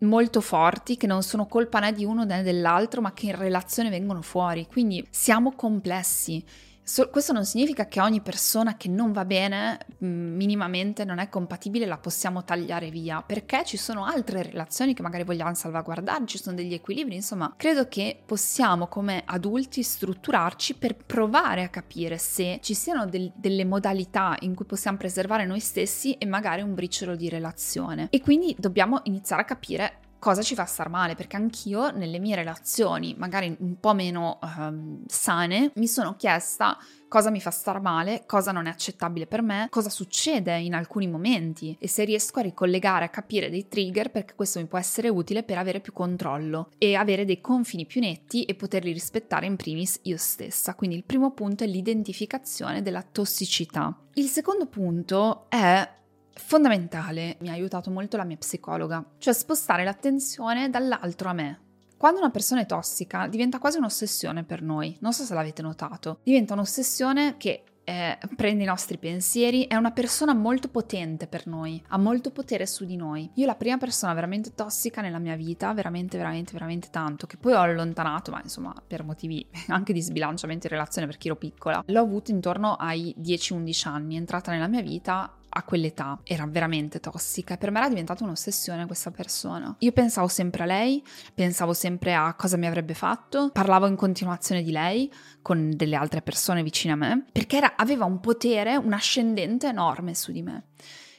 molto 0.00 0.40
forti 0.40 0.96
che 0.96 1.06
non 1.06 1.22
sono 1.22 1.46
colpa 1.46 1.78
né 1.80 1.92
di 1.92 2.04
uno 2.04 2.24
né 2.24 2.42
dell'altro, 2.42 3.00
ma 3.00 3.12
che 3.12 3.26
in 3.26 3.36
relazione 3.36 3.90
vengono 3.90 4.22
fuori. 4.22 4.66
Quindi 4.66 5.06
siamo 5.10 5.52
complessi 5.52 6.42
So, 6.82 7.08
questo 7.08 7.32
non 7.32 7.44
significa 7.44 7.86
che 7.86 8.00
ogni 8.00 8.20
persona 8.20 8.76
che 8.76 8.88
non 8.88 9.12
va 9.12 9.24
bene 9.24 9.78
mm, 10.04 10.34
minimamente 10.34 11.04
non 11.04 11.18
è 11.18 11.28
compatibile 11.28 11.86
la 11.86 11.98
possiamo 11.98 12.42
tagliare 12.42 12.90
via, 12.90 13.22
perché 13.22 13.64
ci 13.64 13.76
sono 13.76 14.04
altre 14.04 14.42
relazioni 14.42 14.92
che 14.92 15.02
magari 15.02 15.24
vogliamo 15.24 15.54
salvaguardare, 15.54 16.26
ci 16.26 16.38
sono 16.38 16.56
degli 16.56 16.74
equilibri, 16.74 17.14
insomma, 17.14 17.54
credo 17.56 17.86
che 17.86 18.20
possiamo 18.24 18.88
come 18.88 19.22
adulti 19.24 19.82
strutturarci 19.82 20.74
per 20.74 20.96
provare 20.96 21.62
a 21.62 21.68
capire 21.68 22.18
se 22.18 22.58
ci 22.60 22.74
siano 22.74 23.06
del, 23.06 23.30
delle 23.36 23.64
modalità 23.64 24.36
in 24.40 24.54
cui 24.54 24.64
possiamo 24.64 24.96
preservare 24.96 25.46
noi 25.46 25.60
stessi 25.60 26.14
e 26.14 26.26
magari 26.26 26.62
un 26.62 26.74
briciolo 26.74 27.14
di 27.14 27.28
relazione. 27.28 28.08
E 28.10 28.20
quindi 28.20 28.56
dobbiamo 28.58 29.00
iniziare 29.04 29.42
a 29.42 29.44
capire 29.44 29.92
cosa 30.20 30.42
ci 30.42 30.54
fa 30.54 30.64
star 30.66 30.88
male, 30.88 31.16
perché 31.16 31.34
anch'io 31.34 31.90
nelle 31.90 32.20
mie 32.20 32.36
relazioni, 32.36 33.16
magari 33.18 33.56
un 33.58 33.80
po' 33.80 33.94
meno 33.94 34.38
um, 34.42 35.02
sane, 35.08 35.72
mi 35.74 35.88
sono 35.88 36.14
chiesta 36.14 36.78
cosa 37.10 37.30
mi 37.30 37.40
fa 37.40 37.50
star 37.50 37.80
male, 37.80 38.22
cosa 38.24 38.52
non 38.52 38.66
è 38.66 38.70
accettabile 38.70 39.26
per 39.26 39.42
me, 39.42 39.66
cosa 39.68 39.90
succede 39.90 40.56
in 40.58 40.74
alcuni 40.74 41.08
momenti 41.08 41.76
e 41.80 41.88
se 41.88 42.04
riesco 42.04 42.38
a 42.38 42.42
ricollegare, 42.42 43.04
a 43.04 43.08
capire 43.08 43.50
dei 43.50 43.66
trigger 43.66 44.12
perché 44.12 44.34
questo 44.36 44.60
mi 44.60 44.66
può 44.66 44.78
essere 44.78 45.08
utile 45.08 45.42
per 45.42 45.58
avere 45.58 45.80
più 45.80 45.92
controllo 45.92 46.70
e 46.78 46.94
avere 46.94 47.24
dei 47.24 47.40
confini 47.40 47.84
più 47.84 48.00
netti 48.00 48.44
e 48.44 48.54
poterli 48.54 48.92
rispettare 48.92 49.46
in 49.46 49.56
primis 49.56 49.98
io 50.02 50.16
stessa. 50.16 50.76
Quindi 50.76 50.94
il 50.94 51.04
primo 51.04 51.32
punto 51.32 51.64
è 51.64 51.66
l'identificazione 51.66 52.80
della 52.80 53.02
tossicità. 53.02 53.92
Il 54.14 54.26
secondo 54.26 54.66
punto 54.66 55.46
è 55.48 55.98
fondamentale, 56.34 57.36
mi 57.40 57.48
ha 57.48 57.52
aiutato 57.52 57.90
molto 57.90 58.16
la 58.16 58.24
mia 58.24 58.36
psicologa, 58.36 59.04
cioè 59.18 59.34
spostare 59.34 59.84
l'attenzione 59.84 60.70
dall'altro 60.70 61.28
a 61.28 61.32
me. 61.32 61.60
Quando 61.96 62.20
una 62.20 62.30
persona 62.30 62.62
è 62.62 62.66
tossica 62.66 63.26
diventa 63.26 63.58
quasi 63.58 63.76
un'ossessione 63.76 64.42
per 64.44 64.62
noi, 64.62 64.96
non 65.00 65.12
so 65.12 65.22
se 65.22 65.34
l'avete 65.34 65.60
notato, 65.60 66.20
diventa 66.22 66.54
un'ossessione 66.54 67.36
che 67.36 67.64
eh, 67.84 68.18
prende 68.36 68.62
i 68.62 68.66
nostri 68.66 68.98
pensieri, 68.98 69.66
è 69.66 69.74
una 69.74 69.90
persona 69.90 70.32
molto 70.32 70.68
potente 70.68 71.26
per 71.26 71.46
noi, 71.46 71.82
ha 71.88 71.98
molto 71.98 72.30
potere 72.30 72.66
su 72.66 72.84
di 72.84 72.96
noi. 72.96 73.28
Io 73.34 73.46
la 73.46 73.56
prima 73.56 73.78
persona 73.78 74.14
veramente 74.14 74.54
tossica 74.54 75.00
nella 75.00 75.18
mia 75.18 75.34
vita, 75.34 75.72
veramente, 75.74 76.16
veramente, 76.16 76.52
veramente 76.52 76.88
tanto, 76.90 77.26
che 77.26 77.36
poi 77.36 77.52
ho 77.52 77.60
allontanato, 77.60 78.30
ma 78.30 78.40
insomma 78.42 78.72
per 78.86 79.02
motivi 79.02 79.44
anche 79.68 79.92
di 79.92 80.00
sbilanciamento 80.00 80.66
in 80.66 80.72
relazione 80.72 81.06
perché 81.06 81.28
ero 81.28 81.36
piccola, 81.36 81.82
l'ho 81.84 82.00
avuto 82.00 82.30
intorno 82.30 82.74
ai 82.74 83.14
10-11 83.18 83.88
anni, 83.88 84.14
è 84.14 84.18
entrata 84.18 84.52
nella 84.52 84.68
mia 84.68 84.82
vita 84.82 85.34
a 85.52 85.62
quell'età 85.64 86.20
era 86.24 86.46
veramente 86.46 87.00
tossica 87.00 87.54
e 87.54 87.58
per 87.58 87.70
me 87.70 87.78
era 87.78 87.88
diventata 87.88 88.24
un'ossessione 88.24 88.86
questa 88.86 89.10
persona. 89.10 89.74
Io 89.80 89.92
pensavo 89.92 90.28
sempre 90.28 90.62
a 90.62 90.66
lei, 90.66 91.02
pensavo 91.34 91.72
sempre 91.72 92.14
a 92.14 92.34
cosa 92.34 92.56
mi 92.56 92.66
avrebbe 92.66 92.94
fatto, 92.94 93.50
parlavo 93.52 93.86
in 93.86 93.96
continuazione 93.96 94.62
di 94.62 94.70
lei 94.70 95.12
con 95.42 95.72
delle 95.74 95.96
altre 95.96 96.22
persone 96.22 96.62
vicine 96.62 96.92
a 96.92 96.96
me, 96.96 97.24
perché 97.32 97.56
era, 97.56 97.74
aveva 97.76 98.04
un 98.04 98.20
potere, 98.20 98.76
un 98.76 98.92
ascendente 98.92 99.66
enorme 99.66 100.14
su 100.14 100.32
di 100.32 100.42
me. 100.42 100.64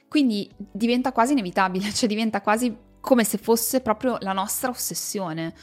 Quindi 0.08 0.50
diventa 0.58 1.12
quasi 1.12 1.34
inevitabile, 1.34 1.92
cioè 1.94 2.08
diventa 2.08 2.42
quasi 2.42 2.76
come 3.00 3.24
se 3.24 3.38
fosse 3.38 3.82
proprio 3.82 4.18
la 4.22 4.34
nostra 4.34 4.70
ossessione. 4.70 5.54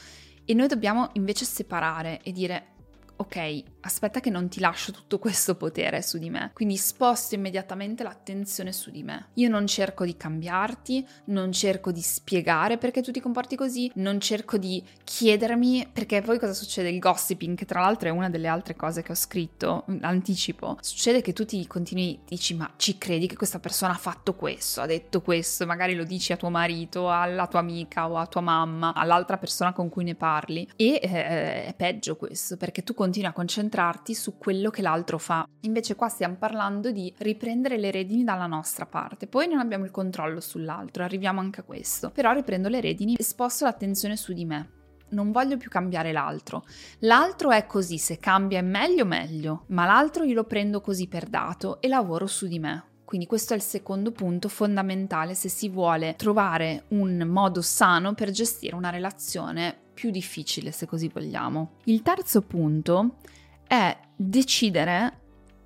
E 0.45 0.53
noi 0.53 0.67
dobbiamo 0.67 1.09
invece 1.13 1.45
separare 1.45 2.21
e 2.23 2.31
dire 2.31 2.77
ok, 3.21 3.63
aspetta 3.81 4.21
che 4.21 4.29
non 4.29 4.47
ti 4.47 4.61
lascio 4.61 4.93
tutto 4.93 5.19
questo 5.19 5.55
potere 5.55 6.01
su 6.01 6.17
di 6.17 6.29
me, 6.29 6.51
quindi 6.53 6.77
sposto 6.77 7.35
immediatamente 7.35 8.01
l'attenzione 8.01 8.71
su 8.71 8.91
di 8.91 9.03
me. 9.03 9.27
Io 9.33 9.49
non 9.49 9.67
cerco 9.67 10.05
di 10.05 10.15
cambiarti, 10.15 11.05
non 11.25 11.51
cerco 11.51 11.91
di 11.91 12.01
spiegare 12.01 12.77
perché 12.77 13.01
tu 13.01 13.11
ti 13.11 13.19
comporti 13.19 13.57
così, 13.57 13.91
non 13.95 14.21
cerco 14.21 14.57
di 14.57 14.81
chiedermi 15.03 15.89
perché 15.91 16.21
poi 16.21 16.39
cosa 16.39 16.53
succede? 16.53 16.89
Il 16.89 16.99
gossiping, 16.99 17.57
che 17.57 17.65
tra 17.65 17.81
l'altro 17.81 18.07
è 18.07 18.11
una 18.11 18.29
delle 18.29 18.47
altre 18.47 18.77
cose 18.77 19.03
che 19.03 19.11
ho 19.11 19.15
scritto, 19.15 19.83
anticipo, 19.99 20.77
succede 20.79 21.19
che 21.21 21.33
tu 21.33 21.43
ti 21.43 21.67
continui, 21.67 22.21
dici 22.25 22.55
ma 22.55 22.71
ci 22.77 22.97
credi 22.97 23.27
che 23.27 23.35
questa 23.35 23.59
persona 23.59 23.93
ha 23.93 23.97
fatto 23.97 24.33
questo, 24.33 24.79
ha 24.79 24.85
detto 24.85 25.21
questo, 25.21 25.65
magari 25.65 25.93
lo 25.93 26.05
dici 26.05 26.31
a 26.31 26.37
tuo 26.37 26.49
marito, 26.49 27.11
alla 27.11 27.47
tua 27.47 27.59
amica 27.59 28.09
o 28.09 28.15
a 28.15 28.27
tua 28.27 28.41
mamma, 28.41 28.93
all'altra 28.93 29.37
persona 29.37 29.73
con 29.73 29.89
cui 29.89 30.05
ne 30.05 30.15
parli. 30.15 30.69
E 30.77 31.01
eh, 31.03 31.65
è 31.65 31.73
peggio 31.75 32.15
questo 32.15 32.55
perché 32.55 32.81
tu 32.81 32.93
continui 32.93 33.07
continui 33.09 33.29
a 33.29 33.33
concentrarti 33.33 34.13
su 34.13 34.37
quello 34.37 34.69
che 34.69 34.83
l'altro 34.83 35.17
fa. 35.17 35.47
Invece 35.61 35.95
qua 35.95 36.09
stiamo 36.09 36.35
parlando 36.35 36.91
di 36.91 37.11
riprendere 37.17 37.79
le 37.79 37.89
redini 37.89 38.23
dalla 38.23 38.45
nostra 38.45 38.85
parte. 38.85 39.25
Poi 39.25 39.47
non 39.47 39.57
abbiamo 39.57 39.83
il 39.83 39.89
controllo 39.89 40.39
sull'altro, 40.39 41.03
arriviamo 41.03 41.39
anche 41.39 41.61
a 41.61 41.63
questo. 41.63 42.11
Però 42.11 42.31
riprendo 42.33 42.69
le 42.69 42.81
redini 42.81 43.15
e 43.15 43.23
sposto 43.23 43.65
l'attenzione 43.65 44.15
su 44.15 44.31
di 44.31 44.45
me. 44.45 44.69
Non 45.09 45.31
voglio 45.31 45.57
più 45.57 45.71
cambiare 45.71 46.11
l'altro. 46.11 46.63
L'altro 46.99 47.49
è 47.49 47.65
così, 47.65 47.97
se 47.97 48.19
cambia 48.19 48.59
è 48.59 48.61
meglio 48.61 49.05
meglio, 49.05 49.63
ma 49.69 49.85
l'altro 49.85 50.23
io 50.23 50.35
lo 50.35 50.43
prendo 50.43 50.79
così 50.79 51.07
per 51.07 51.25
dato 51.25 51.81
e 51.81 51.87
lavoro 51.87 52.27
su 52.27 52.45
di 52.45 52.59
me. 52.59 52.83
Quindi 53.05 53.25
questo 53.25 53.53
è 53.53 53.55
il 53.55 53.63
secondo 53.63 54.11
punto 54.11 54.49
fondamentale 54.49 55.33
se 55.33 55.49
si 55.49 55.67
vuole 55.67 56.13
trovare 56.15 56.83
un 56.89 57.23
modo 57.25 57.63
sano 57.63 58.13
per 58.13 58.29
gestire 58.29 58.75
una 58.75 58.91
relazione 58.91 59.87
più 59.99 60.11
difficile, 60.11 60.71
se 60.71 60.85
così 60.85 61.09
vogliamo. 61.09 61.71
Il 61.83 62.01
terzo 62.03 62.41
punto 62.41 63.17
è 63.67 63.99
decidere 64.15 65.17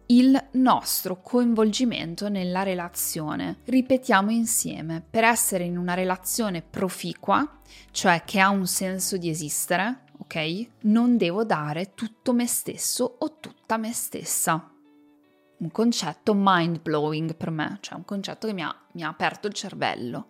il 0.08 0.48
nostro 0.54 1.22
coinvolgimento 1.22 2.30
nella 2.30 2.64
relazione. 2.64 3.60
Ripetiamo 3.66 4.32
insieme, 4.32 5.04
per 5.08 5.24
essere 5.24 5.66
in 5.66 5.78
una 5.78 5.94
relazione 5.94 6.64
proficua, 6.64 7.60
cioè 7.92 8.24
che 8.26 8.40
ha 8.40 8.50
un 8.50 8.66
senso 8.66 9.18
di 9.18 9.30
esistere, 9.30 10.06
ok? 10.18 10.68
Non 10.82 11.16
devo 11.16 11.44
dare 11.44 11.92
tutto 11.94 12.34
me 12.34 12.48
stesso 12.48 13.18
o 13.20 13.38
tutta 13.40 13.78
me 13.78 13.94
stessa 13.94 14.68
un 15.56 15.72
concetto 15.72 16.34
mind 16.36 16.82
blowing 16.82 17.36
per 17.36 17.52
me, 17.52 17.78
cioè 17.82 17.98
un 17.98 18.04
concetto 18.04 18.48
che 18.48 18.54
mi 18.54 18.64
ha, 18.64 18.76
mi 18.94 19.04
ha 19.04 19.10
aperto 19.10 19.46
il 19.48 19.54
cervello, 19.54 20.30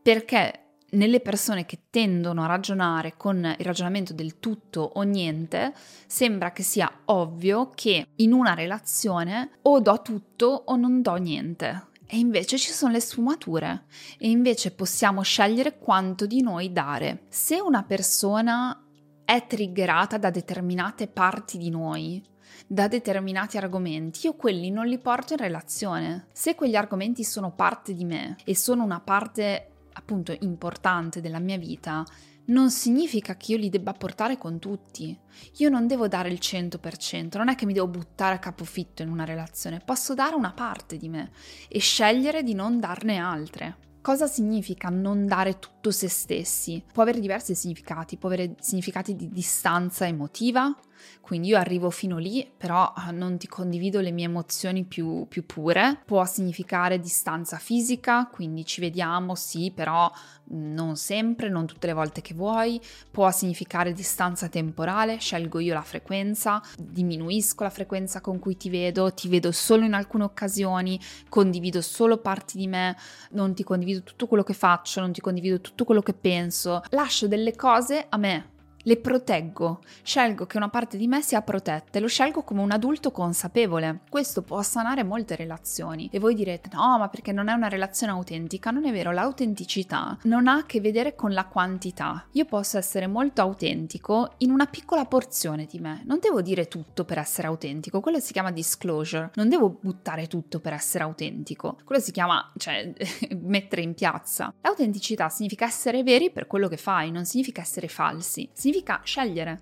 perché 0.00 0.63
nelle 0.94 1.20
persone 1.20 1.66
che 1.66 1.80
tendono 1.90 2.42
a 2.42 2.46
ragionare 2.46 3.14
con 3.16 3.36
il 3.36 3.64
ragionamento 3.64 4.12
del 4.12 4.38
tutto 4.38 4.80
o 4.94 5.02
niente, 5.02 5.74
sembra 6.06 6.52
che 6.52 6.62
sia 6.62 6.90
ovvio 7.06 7.70
che 7.74 8.08
in 8.16 8.32
una 8.32 8.54
relazione 8.54 9.50
o 9.62 9.80
do 9.80 10.00
tutto 10.02 10.62
o 10.66 10.76
non 10.76 11.02
do 11.02 11.14
niente. 11.16 11.88
E 12.06 12.18
invece 12.18 12.58
ci 12.58 12.70
sono 12.70 12.92
le 12.92 13.00
sfumature 13.00 13.84
e 14.18 14.28
invece 14.28 14.70
possiamo 14.70 15.22
scegliere 15.22 15.78
quanto 15.78 16.26
di 16.26 16.42
noi 16.42 16.72
dare. 16.72 17.24
Se 17.28 17.60
una 17.60 17.82
persona 17.82 18.78
è 19.24 19.46
triggerata 19.46 20.18
da 20.18 20.30
determinate 20.30 21.08
parti 21.08 21.56
di 21.56 21.70
noi, 21.70 22.22
da 22.66 22.88
determinati 22.88 23.56
argomenti, 23.56 24.26
io 24.26 24.34
quelli 24.34 24.70
non 24.70 24.86
li 24.86 24.98
porto 24.98 25.32
in 25.32 25.40
relazione. 25.40 26.26
Se 26.32 26.54
quegli 26.54 26.76
argomenti 26.76 27.24
sono 27.24 27.52
parte 27.52 27.94
di 27.94 28.04
me 28.04 28.36
e 28.44 28.54
sono 28.54 28.84
una 28.84 29.00
parte 29.00 29.73
appunto 30.04 30.36
importante 30.40 31.22
della 31.22 31.38
mia 31.38 31.56
vita, 31.56 32.04
non 32.46 32.70
significa 32.70 33.38
che 33.38 33.52
io 33.52 33.58
li 33.58 33.70
debba 33.70 33.94
portare 33.94 34.36
con 34.36 34.58
tutti. 34.58 35.18
Io 35.56 35.70
non 35.70 35.86
devo 35.86 36.08
dare 36.08 36.28
il 36.28 36.38
100%, 36.40 37.38
non 37.38 37.48
è 37.48 37.54
che 37.54 37.64
mi 37.64 37.72
devo 37.72 37.88
buttare 37.88 38.34
a 38.34 38.38
capofitto 38.38 39.00
in 39.00 39.08
una 39.08 39.24
relazione, 39.24 39.80
posso 39.82 40.12
dare 40.12 40.34
una 40.34 40.52
parte 40.52 40.98
di 40.98 41.08
me 41.08 41.30
e 41.68 41.78
scegliere 41.78 42.42
di 42.42 42.52
non 42.52 42.80
darne 42.80 43.16
altre. 43.16 43.76
Cosa 44.02 44.26
significa 44.26 44.90
non 44.90 45.26
dare 45.26 45.58
tutto 45.58 45.73
se 45.90 46.08
stessi? 46.08 46.82
Può 46.92 47.02
avere 47.02 47.20
diversi 47.20 47.54
significati, 47.54 48.16
può 48.16 48.28
avere 48.28 48.54
significati 48.60 49.14
di 49.16 49.30
distanza 49.30 50.06
emotiva, 50.06 50.74
quindi 51.20 51.48
io 51.48 51.58
arrivo 51.58 51.90
fino 51.90 52.18
lì, 52.18 52.48
però 52.56 52.92
ah, 52.94 53.10
non 53.10 53.38
ti 53.38 53.46
condivido 53.46 54.00
le 54.00 54.10
mie 54.10 54.26
emozioni 54.26 54.84
più, 54.84 55.26
più 55.28 55.46
pure. 55.46 56.00
Può 56.04 56.24
significare 56.24 57.00
distanza 57.00 57.56
fisica, 57.56 58.28
quindi 58.30 58.64
ci 58.64 58.80
vediamo, 58.80 59.34
sì, 59.34 59.72
però 59.74 60.10
non 60.46 60.96
sempre, 60.96 61.48
non 61.48 61.66
tutte 61.66 61.86
le 61.86 61.92
volte 61.94 62.20
che 62.20 62.34
vuoi. 62.34 62.80
Può 63.10 63.30
significare 63.30 63.92
distanza 63.92 64.48
temporale, 64.48 65.18
scelgo 65.18 65.58
io 65.60 65.74
la 65.74 65.82
frequenza, 65.82 66.62
diminuisco 66.78 67.62
la 67.62 67.70
frequenza 67.70 68.20
con 68.20 68.38
cui 68.38 68.56
ti 68.56 68.68
vedo, 68.68 69.12
ti 69.12 69.28
vedo 69.28 69.50
solo 69.50 69.84
in 69.84 69.94
alcune 69.94 70.24
occasioni, 70.24 71.00
condivido 71.28 71.80
solo 71.80 72.18
parti 72.18 72.58
di 72.58 72.66
me, 72.66 72.96
non 73.30 73.54
ti 73.54 73.64
condivido 73.64 74.02
tutto 74.02 74.26
quello 74.26 74.42
che 74.42 74.54
faccio, 74.54 75.00
non 75.00 75.12
ti 75.12 75.20
condivido 75.20 75.60
tutto 75.60 75.73
quello 75.82 76.00
che 76.00 76.14
penso. 76.14 76.82
Lascio 76.90 77.26
delle 77.26 77.56
cose 77.56 78.06
a 78.08 78.16
me, 78.16 78.50
le 78.84 78.96
proteggo, 78.98 79.80
scelgo 80.02 80.46
che 80.46 80.56
una 80.56 80.68
parte 80.68 80.96
di 80.96 81.06
me 81.06 81.22
sia 81.22 81.42
protetta 81.42 81.98
e 81.98 82.00
lo 82.00 82.06
scelgo 82.06 82.42
come 82.42 82.60
un 82.60 82.70
adulto 82.70 83.10
consapevole. 83.10 84.00
Questo 84.10 84.42
può 84.42 84.62
sanare 84.62 85.02
molte 85.02 85.36
relazioni 85.36 86.08
e 86.12 86.18
voi 86.18 86.34
direte 86.34 86.68
no, 86.72 86.98
ma 86.98 87.08
perché 87.08 87.32
non 87.32 87.48
è 87.48 87.52
una 87.52 87.68
relazione 87.68 88.12
autentica? 88.12 88.70
Non 88.70 88.84
è 88.84 88.92
vero, 88.92 89.10
l'autenticità 89.10 90.18
non 90.24 90.48
ha 90.48 90.56
a 90.56 90.66
che 90.66 90.80
vedere 90.80 91.14
con 91.14 91.32
la 91.32 91.46
quantità. 91.46 92.26
Io 92.32 92.44
posso 92.44 92.76
essere 92.76 93.06
molto 93.06 93.40
autentico 93.40 94.32
in 94.38 94.50
una 94.50 94.66
piccola 94.66 95.06
porzione 95.06 95.66
di 95.66 95.78
me, 95.78 96.02
non 96.04 96.18
devo 96.20 96.42
dire 96.42 96.68
tutto 96.68 97.04
per 97.04 97.18
essere 97.18 97.48
autentico, 97.48 98.00
quello 98.00 98.20
si 98.20 98.32
chiama 98.32 98.50
disclosure, 98.50 99.30
non 99.34 99.48
devo 99.48 99.78
buttare 99.80 100.26
tutto 100.26 100.60
per 100.60 100.74
essere 100.74 101.04
autentico, 101.04 101.78
quello 101.84 102.02
si 102.02 102.12
chiama, 102.12 102.52
cioè, 102.58 102.92
mettere 103.40 103.80
in 103.80 103.94
piazza. 103.94 104.52
L'autenticità 104.60 105.30
significa 105.30 105.64
essere 105.64 106.02
veri 106.02 106.30
per 106.30 106.46
quello 106.46 106.68
che 106.68 106.76
fai, 106.76 107.10
non 107.10 107.24
significa 107.24 107.62
essere 107.62 107.88
falsi, 107.88 108.48
significa 108.52 108.73
significa 108.74 109.00
scegliere. 109.04 109.60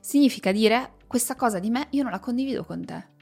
Significa 0.00 0.52
dire 0.52 0.92
questa 1.06 1.34
cosa 1.34 1.58
di 1.58 1.70
me 1.70 1.86
io 1.90 2.02
non 2.02 2.12
la 2.12 2.20
condivido 2.20 2.64
con 2.64 2.84
te 2.84 3.18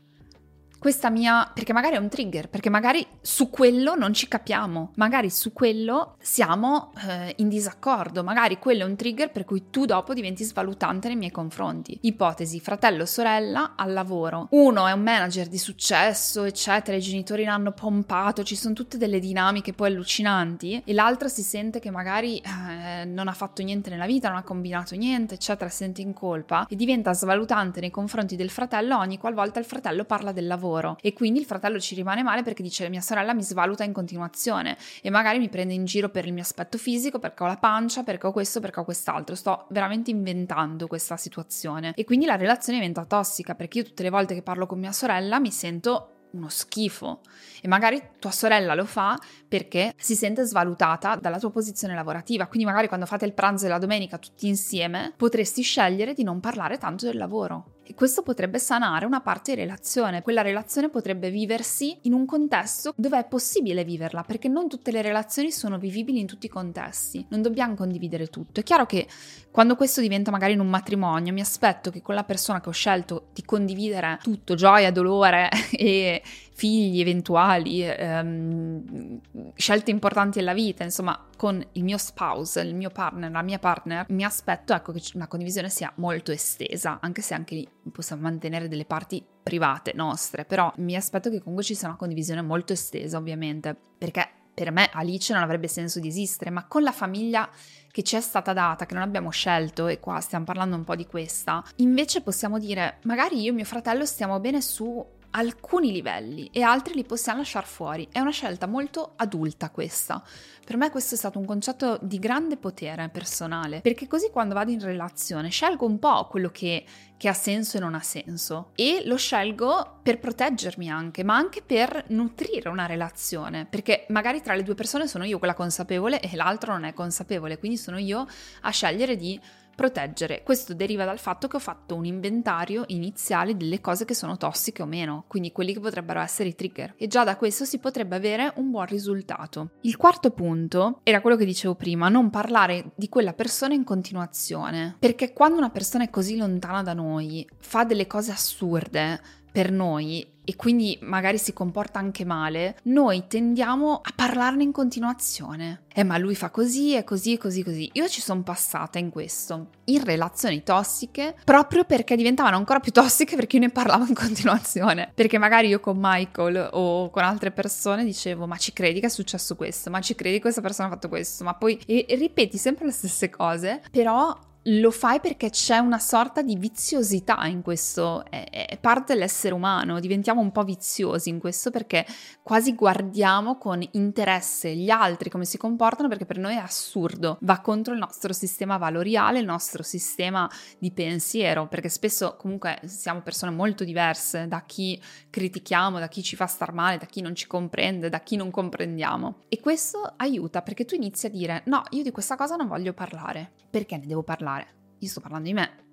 questa 0.78 1.11
mia, 1.11 1.50
perché 1.52 1.73
magari 1.73 1.97
è 1.97 1.99
un 1.99 2.08
trigger, 2.08 2.49
perché 2.49 2.70
magari 2.70 3.04
su 3.20 3.50
quello 3.50 3.94
non 3.97 4.14
ci 4.14 4.28
capiamo, 4.28 4.92
magari 4.94 5.28
su 5.28 5.52
quello 5.52 6.14
siamo 6.20 6.92
eh, 7.06 7.35
in 7.38 7.49
disaccordo, 7.49 8.23
magari 8.23 8.58
quello 8.58 8.85
è 8.85 8.87
un 8.87 8.94
trigger 8.94 9.32
per 9.32 9.44
cui 9.44 9.70
tu 9.70 9.85
dopo 9.87 10.14
diventi 10.14 10.44
svalutante 10.44 11.08
nei 11.08 11.16
miei 11.16 11.30
confronti. 11.32 11.99
Ipotesi, 12.02 12.61
fratello, 12.61 13.06
sorella 13.06 13.73
al 13.76 13.92
lavoro. 13.92 14.47
Uno 14.50 14.87
è 14.87 14.92
un 14.92 15.02
manager 15.02 15.49
di 15.49 15.58
successo, 15.58 16.44
eccetera, 16.44 16.97
i 16.97 17.00
genitori 17.00 17.44
l'hanno 17.44 17.73
pompato, 17.73 18.44
ci 18.44 18.56
sono 18.56 18.75
tutte 18.75 18.99
delle 18.99 19.18
dinamiche 19.18 19.73
poi 19.73 19.88
allucinanti 19.88 20.82
e 20.85 20.92
l'altro 20.92 21.28
si 21.28 21.42
sente 21.42 21.80
che 21.80 21.90
magari 21.90 22.38
eh, 22.38 23.04
non 23.04 23.26
ha 23.26 23.32
fatto 23.32 23.62
niente 23.62 23.90
nella 23.90 24.06
vita, 24.06 24.28
non 24.28 24.38
ha 24.38 24.42
combinato 24.42 24.94
niente, 24.94 25.35
eccetera, 25.35 25.68
si 25.68 25.78
sente 25.78 26.02
in 26.02 26.12
colpa 26.12 26.66
e 26.68 26.76
diventa 26.76 27.12
svalutante 27.12 27.80
nei 27.80 27.90
confronti 27.90 28.37
del 28.37 28.50
fratello 28.50 28.97
ogni 28.99 29.18
qualvolta 29.18 29.58
il 29.58 29.64
fratello 29.64 30.04
parla 30.04 30.32
del 30.32 30.47
lavoro 30.47 30.67
lavoro. 30.68 30.96
E 31.00 31.12
quindi 31.12 31.40
il 31.40 31.46
fratello 31.46 31.80
ci 31.80 31.94
rimane 31.94 32.22
male 32.22 32.42
perché 32.42 32.62
dice 32.62 32.88
mia 32.88 33.00
sorella 33.00 33.32
mi 33.34 33.42
svaluta 33.42 33.84
in 33.84 33.92
continuazione 33.92 34.76
e 35.02 35.10
magari 35.10 35.38
mi 35.38 35.48
prende 35.48 35.75
in 35.75 35.84
giro 35.84 36.10
per 36.10 36.26
il 36.26 36.32
mio 36.32 36.42
aspetto 36.42 36.78
fisico 36.78 37.18
perché 37.18 37.42
ho 37.42 37.46
la 37.46 37.56
pancia, 37.56 38.02
perché 38.02 38.26
ho 38.26 38.32
questo, 38.32 38.60
perché 38.60 38.80
ho 38.80 38.84
quest'altro. 38.84 39.34
Sto 39.34 39.66
veramente 39.70 40.10
inventando 40.10 40.87
questa 40.87 41.16
situazione. 41.16 41.92
E 41.94 42.04
quindi 42.04 42.26
la 42.26 42.37
relazione 42.37 42.78
diventa 42.78 43.04
tossica 43.04 43.54
perché 43.54 43.78
io 43.78 43.84
tutte 43.84 44.02
le 44.02 44.10
volte 44.10 44.34
che 44.34 44.42
parlo 44.42 44.66
con 44.66 44.78
mia 44.78 44.92
sorella 44.92 45.40
mi 45.40 45.50
sento 45.50 46.12
uno 46.32 46.50
schifo. 46.50 47.20
E 47.62 47.68
magari 47.68 48.00
tua 48.18 48.30
sorella 48.30 48.75
lo 48.75 48.84
fa 48.84 49.18
perché 49.46 49.94
si 49.96 50.14
sente 50.14 50.44
svalutata 50.44 51.16
dalla 51.16 51.38
tua 51.38 51.50
posizione 51.50 51.94
lavorativa, 51.94 52.46
quindi 52.46 52.66
magari 52.66 52.87
quando 52.87 53.06
fate 53.06 53.25
il 53.25 53.32
pranzo 53.32 53.64
della 53.64 53.78
domenica 53.78 54.18
tutti 54.18 54.46
insieme 54.46 55.14
potresti 55.16 55.62
scegliere 55.62 56.12
di 56.12 56.22
non 56.22 56.40
parlare 56.40 56.76
tanto 56.76 57.06
del 57.06 57.16
lavoro 57.16 57.77
e 57.88 57.95
questo 57.95 58.21
potrebbe 58.21 58.59
sanare 58.59 59.07
una 59.07 59.23
parte 59.23 59.54
di 59.54 59.62
relazione. 59.62 60.21
Quella 60.21 60.42
relazione 60.42 60.90
potrebbe 60.90 61.30
viversi 61.30 61.97
in 62.02 62.12
un 62.12 62.26
contesto 62.26 62.92
dove 62.95 63.18
è 63.18 63.25
possibile 63.25 63.83
viverla, 63.83 64.25
perché 64.25 64.47
non 64.49 64.68
tutte 64.68 64.90
le 64.90 65.00
relazioni 65.00 65.50
sono 65.50 65.78
vivibili 65.78 66.21
in 66.21 66.26
tutti 66.26 66.45
i 66.45 66.50
contesti. 66.50 67.25
Non 67.30 67.40
dobbiamo 67.40 67.75
condividere 67.75 68.26
tutto. 68.26 68.61
È 68.61 68.62
chiaro 68.62 68.85
che 68.85 69.09
quando 69.50 69.75
questo 69.75 70.02
diventa 70.02 70.30
magari 70.30 70.52
in 70.52 70.61
un 70.61 70.68
matrimonio, 70.68 71.33
mi 71.33 71.40
aspetto 71.40 71.90
che 71.90 72.02
con 72.02 72.14
la 72.14 72.25
persona 72.25 72.61
che 72.61 72.68
ho 72.68 72.73
scelto 72.73 73.28
di 73.33 73.42
condividere 73.42 74.18
tutto, 74.23 74.54
gioia, 74.54 74.92
dolore 74.92 75.49
e 75.73 76.23
figli 76.59 76.99
eventuali, 76.99 77.85
ehm, 77.85 79.21
scelte 79.55 79.93
importanti 79.93 80.41
della 80.41 80.55
vita, 80.55 80.83
insomma, 80.83 81.29
con 81.37 81.65
il 81.75 81.85
mio 81.85 81.99
spouse, 81.99 82.61
il 82.62 82.75
mio 82.75 82.91
partner, 82.91 83.31
la 83.31 83.43
mia 83.43 83.61
partner, 83.61 84.07
mi 84.09 84.25
aspetto 84.25 84.75
ecco, 84.75 84.91
che 84.91 85.00
una 85.15 85.29
condivisione 85.29 85.69
sia 85.69 85.93
molto 85.99 86.33
estesa, 86.33 86.99
anche 87.00 87.23
se 87.23 87.35
anche 87.35 87.55
lì 87.55 87.69
possiamo 87.93 88.23
mantenere 88.23 88.67
delle 88.67 88.87
parti 88.87 89.25
private 89.41 89.93
nostre, 89.95 90.45
però 90.45 90.73
mi 90.79 90.97
aspetto 90.97 91.31
che 91.31 91.38
comunque 91.38 91.62
ci 91.62 91.77
sia 91.77 91.87
una 91.87 91.97
condivisione 91.97 92.43
molto 92.43 92.73
estesa, 92.73 93.19
ovviamente, 93.19 93.77
perché 93.97 94.29
per 94.53 94.73
me 94.73 94.91
Alice 94.93 95.33
non 95.33 95.45
avrebbe 95.45 95.69
senso 95.69 96.00
di 96.00 96.09
esistere, 96.09 96.50
ma 96.50 96.67
con 96.67 96.83
la 96.83 96.91
famiglia 96.91 97.49
che 97.93 98.03
ci 98.03 98.17
è 98.17 98.21
stata 98.21 98.53
data, 98.53 98.85
che 98.85 98.95
non 98.95 99.05
abbiamo 99.05 99.31
scelto, 99.31 99.87
e 99.87 100.00
qua 100.00 100.19
stiamo 100.19 100.45
parlando 100.45 100.75
un 100.75 100.83
po' 100.83 100.97
di 100.97 101.07
questa, 101.07 101.62
invece 101.77 102.21
possiamo 102.21 102.59
dire, 102.59 102.99
magari 103.05 103.41
io 103.41 103.53
e 103.53 103.55
mio 103.55 103.65
fratello 103.65 104.05
stiamo 104.05 104.41
bene 104.41 104.61
su 104.61 105.17
alcuni 105.30 105.92
livelli 105.92 106.49
e 106.52 106.62
altri 106.62 106.94
li 106.94 107.04
possiamo 107.04 107.38
lasciare 107.38 107.66
fuori. 107.66 108.08
È 108.11 108.20
una 108.20 108.30
scelta 108.30 108.66
molto 108.66 109.12
adulta 109.16 109.70
questa. 109.70 110.23
Per 110.64 110.76
me 110.76 110.90
questo 110.90 111.14
è 111.14 111.18
stato 111.18 111.38
un 111.38 111.47
concetto 111.47 111.99
di 112.02 112.18
grande 112.18 112.56
potere 112.56 113.08
personale, 113.08 113.80
perché 113.80 114.06
così 114.06 114.28
quando 114.30 114.54
vado 114.54 114.70
in 114.70 114.80
relazione 114.80 115.49
scelgo 115.49 115.87
un 115.87 115.99
po' 115.99 116.26
quello 116.26 116.50
che, 116.50 116.85
che 117.16 117.28
ha 117.28 117.32
senso 117.32 117.78
e 117.78 117.80
non 117.80 117.94
ha 117.94 118.02
senso 118.02 118.70
e 118.75 119.02
lo 119.04 119.16
scelgo 119.16 120.00
per 120.02 120.18
proteggermi 120.18 120.90
anche, 120.90 121.25
ma 121.25 121.37
anche 121.37 121.62
per 121.62 122.04
nutrire 122.08 122.68
una 122.68 122.87
relazione, 122.87 123.64
perché 123.64 124.04
magari 124.08 124.42
tra 124.42 124.54
le 124.54 124.62
due 124.62 124.75
persone 124.75 125.08
sono 125.08 125.25
io 125.25 125.38
quella 125.38 125.54
consapevole 125.54 126.20
e 126.20 126.37
l'altro 126.37 126.73
non 126.73 126.85
è 126.85 126.92
consapevole, 126.92 127.58
quindi 127.58 127.78
sono 127.78 127.97
io 127.97 128.26
a 128.62 128.70
scegliere 128.70 129.16
di 129.16 129.40
proteggere. 129.78 130.42
Questo 130.42 130.75
deriva 130.75 131.04
dal 131.04 131.20
fatto 131.20 131.47
che 131.47 131.54
ho 131.54 131.61
fatto 131.61 131.94
un 131.94 132.04
inventario 132.04 132.82
iniziale 132.88 133.56
delle 133.56 133.80
cose 133.80 134.04
che 134.04 134.12
sono 134.12 134.37
tossiche 134.37 134.82
o 134.82 134.87
meno, 134.87 135.23
quindi 135.28 135.52
quelli 135.52 135.73
che 135.73 135.78
potrebbero 135.78 136.18
essere 136.18 136.49
i 136.49 136.56
trigger. 136.56 136.94
E 136.97 137.06
già 137.06 137.23
da 137.23 137.37
questo 137.37 137.64
si 137.64 137.78
potrebbe 137.78 138.16
avere 138.16 138.52
un 138.56 138.73
buon 138.73 138.87
risultato. 138.87 139.68
Il 139.82 139.97
quarto 139.97 140.32
punto 140.32 140.99
era 141.04 141.20
quello 141.20 141.37
che 141.37 141.44
dicevo 141.44 141.76
prima, 141.76 142.08
non 142.08 142.28
parlare 142.28 142.90
di 142.97 143.08
quella 143.08 143.35
persona 143.35 143.73
in 143.73 143.85
continuazione, 143.85 144.97
perché 144.99 145.32
quando 145.32 145.58
una 145.58 145.70
persona 145.70 146.02
è 146.02 146.11
così 146.11 146.37
lontana 146.37 146.82
da 146.82 146.92
noi, 146.92 147.49
fa 147.58 147.85
delle 147.85 148.08
cose 148.08 148.32
assurde, 148.32 149.20
per 149.50 149.71
noi 149.71 150.37
e 150.49 150.57
quindi 150.57 150.97
magari 151.02 151.37
si 151.37 151.52
comporta 151.52 151.99
anche 151.99 152.25
male, 152.25 152.78
noi 152.85 153.25
tendiamo 153.28 154.00
a 154.02 154.11
parlarne 154.17 154.62
in 154.62 154.73
continuazione. 154.73 155.83
Eh, 155.93 156.05
ma 156.05 156.17
lui 156.17 156.35
fa 156.35 156.49
così 156.49 156.97
e 156.97 157.05
così 157.05 157.35
e 157.35 157.37
così 157.37 157.62
così. 157.62 157.90
Io 157.93 158.09
ci 158.09 158.23
sono 158.23 158.43
passata 158.43 158.99
in 158.99 159.11
questo, 159.11 159.67
in 159.85 160.02
relazioni 160.02 160.62
tossiche, 160.62 161.35
proprio 161.45 161.85
perché 161.85 162.17
diventavano 162.17 162.57
ancora 162.57 162.81
più 162.81 162.93
tossiche 162.93 163.37
perché 163.37 163.57
io 163.57 163.62
ne 163.64 163.69
parlavo 163.69 164.07
in 164.07 164.14
continuazione. 164.14 165.11
Perché 165.14 165.37
magari 165.37 165.69
io 165.69 165.81
con 165.81 165.99
Michael 166.00 166.71
o 166.73 167.11
con 167.11 167.25
altre 167.25 167.50
persone 167.50 168.02
dicevo, 168.02 168.47
ma 168.47 168.57
ci 168.57 168.73
credi 168.73 169.00
che 169.00 169.07
è 169.07 169.11
successo 169.11 169.55
questo? 169.55 169.90
Ma 169.90 170.00
ci 170.00 170.14
credi 170.14 170.37
che 170.37 170.40
questa 170.40 170.62
persona 170.62 170.88
ha 170.88 170.93
fatto 170.93 171.11
questo? 171.11 171.45
Ma 171.45 171.52
poi 171.52 171.78
e 171.85 172.07
ripeti 172.14 172.57
sempre 172.57 172.87
le 172.87 172.93
stesse 172.93 173.28
cose, 173.28 173.83
però 173.90 174.35
lo 174.70 174.90
fai 174.90 175.20
perché 175.20 175.50
c'è 175.50 175.78
una 175.78 175.98
sorta 175.98 176.42
di 176.42 176.56
viziosità 176.56 177.46
in 177.46 177.62
questo, 177.62 178.25
è, 178.28 178.76
parte 178.80 179.14
dell'essere 179.14 179.54
umano, 179.54 180.00
diventiamo 180.00 180.40
un 180.40 180.52
po' 180.52 180.62
viziosi 180.62 181.30
in 181.30 181.38
questo 181.38 181.70
perché 181.70 182.04
quasi 182.42 182.75
guardiamo 182.75 183.56
con 183.56 183.87
interesse 183.92 184.75
gli 184.75 184.90
altri 184.90 185.30
come 185.30 185.44
si 185.44 185.56
comportano 185.56 186.08
perché 186.08 186.26
per 186.26 186.38
noi 186.38 186.54
è 186.54 186.58
assurdo, 186.58 187.38
va 187.42 187.60
contro 187.60 187.94
il 187.94 187.98
nostro 187.98 188.32
sistema 188.32 188.76
valoriale, 188.76 189.38
il 189.38 189.46
nostro 189.46 189.82
sistema 189.82 190.50
di 190.78 190.90
pensiero, 190.90 191.66
perché 191.66 191.88
spesso 191.88 192.37
comunque 192.37 192.78
siamo 192.84 193.22
persone 193.22 193.52
molto 193.52 193.84
diverse 193.84 194.48
da 194.48 194.62
chi 194.66 195.00
critichiamo, 195.30 195.98
da 195.98 196.08
chi 196.08 196.22
ci 196.22 196.37
fa 196.37 196.46
star 196.46 196.72
male, 196.72 196.98
da 196.98 197.06
chi 197.06 197.22
non 197.22 197.34
ci 197.34 197.46
comprende, 197.46 198.10
da 198.10 198.20
chi 198.20 198.37
non 198.37 198.50
comprendiamo. 198.50 199.44
E 199.48 199.60
questo 199.60 200.12
aiuta 200.16 200.60
perché 200.60 200.84
tu 200.84 200.94
inizi 200.94 201.26
a 201.26 201.30
dire 201.30 201.62
no, 201.66 201.82
io 201.90 202.02
di 202.02 202.10
questa 202.10 202.37
cosa 202.37 202.56
non 202.56 202.66
voglio 202.66 202.92
parlare, 202.92 203.50
perché 203.70 203.96
ne 203.96 204.06
devo 204.06 204.22
parlare? 204.22 204.58
Io 204.99 205.09
sto 205.09 205.21
parlando 205.21 205.49
di 205.49 205.55
me. 205.55 205.87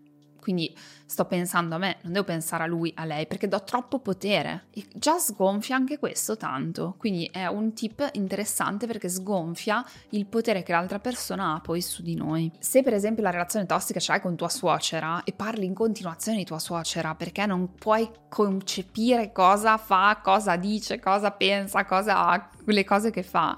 Quindi 0.46 0.78
sto 1.08 1.26
pensando 1.26 1.74
a 1.74 1.80
me, 1.80 1.98
non 2.04 2.14
devo 2.14 2.26
pensare 2.26 2.66
a 2.66 2.68
lui, 2.68 2.94
a 2.98 3.04
lei, 3.04 3.26
perché 3.26 3.48
do 3.48 3.64
troppo 3.64 3.98
potere. 3.98 4.66
E 4.76 4.86
già 4.94 5.18
sgonfia 5.18 5.76
anche 5.76 5.98
questo 5.98 6.38
tanto. 6.38 6.94
Quindi 7.00 7.28
è 7.34 7.48
un 7.48 7.74
tip 7.74 8.08
interessante 8.14 8.86
perché 8.86 9.10
sgonfia 9.10 9.84
il 10.10 10.28
potere 10.28 10.62
che 10.62 10.72
l'altra 10.72 11.00
persona 11.00 11.56
ha 11.56 11.62
poi 11.62 11.82
su 11.82 12.04
di 12.04 12.14
noi. 12.14 12.52
Se 12.60 12.84
per 12.84 12.94
esempio 12.94 13.24
la 13.24 13.32
relazione 13.32 13.66
tossica 13.66 14.00
ce 14.00 14.12
l'hai 14.12 14.22
con 14.22 14.36
tua 14.36 14.50
suocera 14.50 15.24
e 15.24 15.34
parli 15.34 15.66
in 15.66 15.74
continuazione 15.74 16.38
di 16.38 16.46
tua 16.46 16.60
suocera 16.60 17.16
perché 17.16 17.48
non 17.48 17.74
puoi 17.74 18.08
concepire 18.30 19.32
cosa 19.32 19.78
fa, 19.78 20.20
cosa 20.22 20.58
dice, 20.58 21.00
cosa 21.00 21.32
pensa, 21.32 21.86
cosa 21.86 22.24
ha, 22.28 22.50
le 22.66 22.84
cose 22.84 23.10
che 23.10 23.24
fa, 23.24 23.58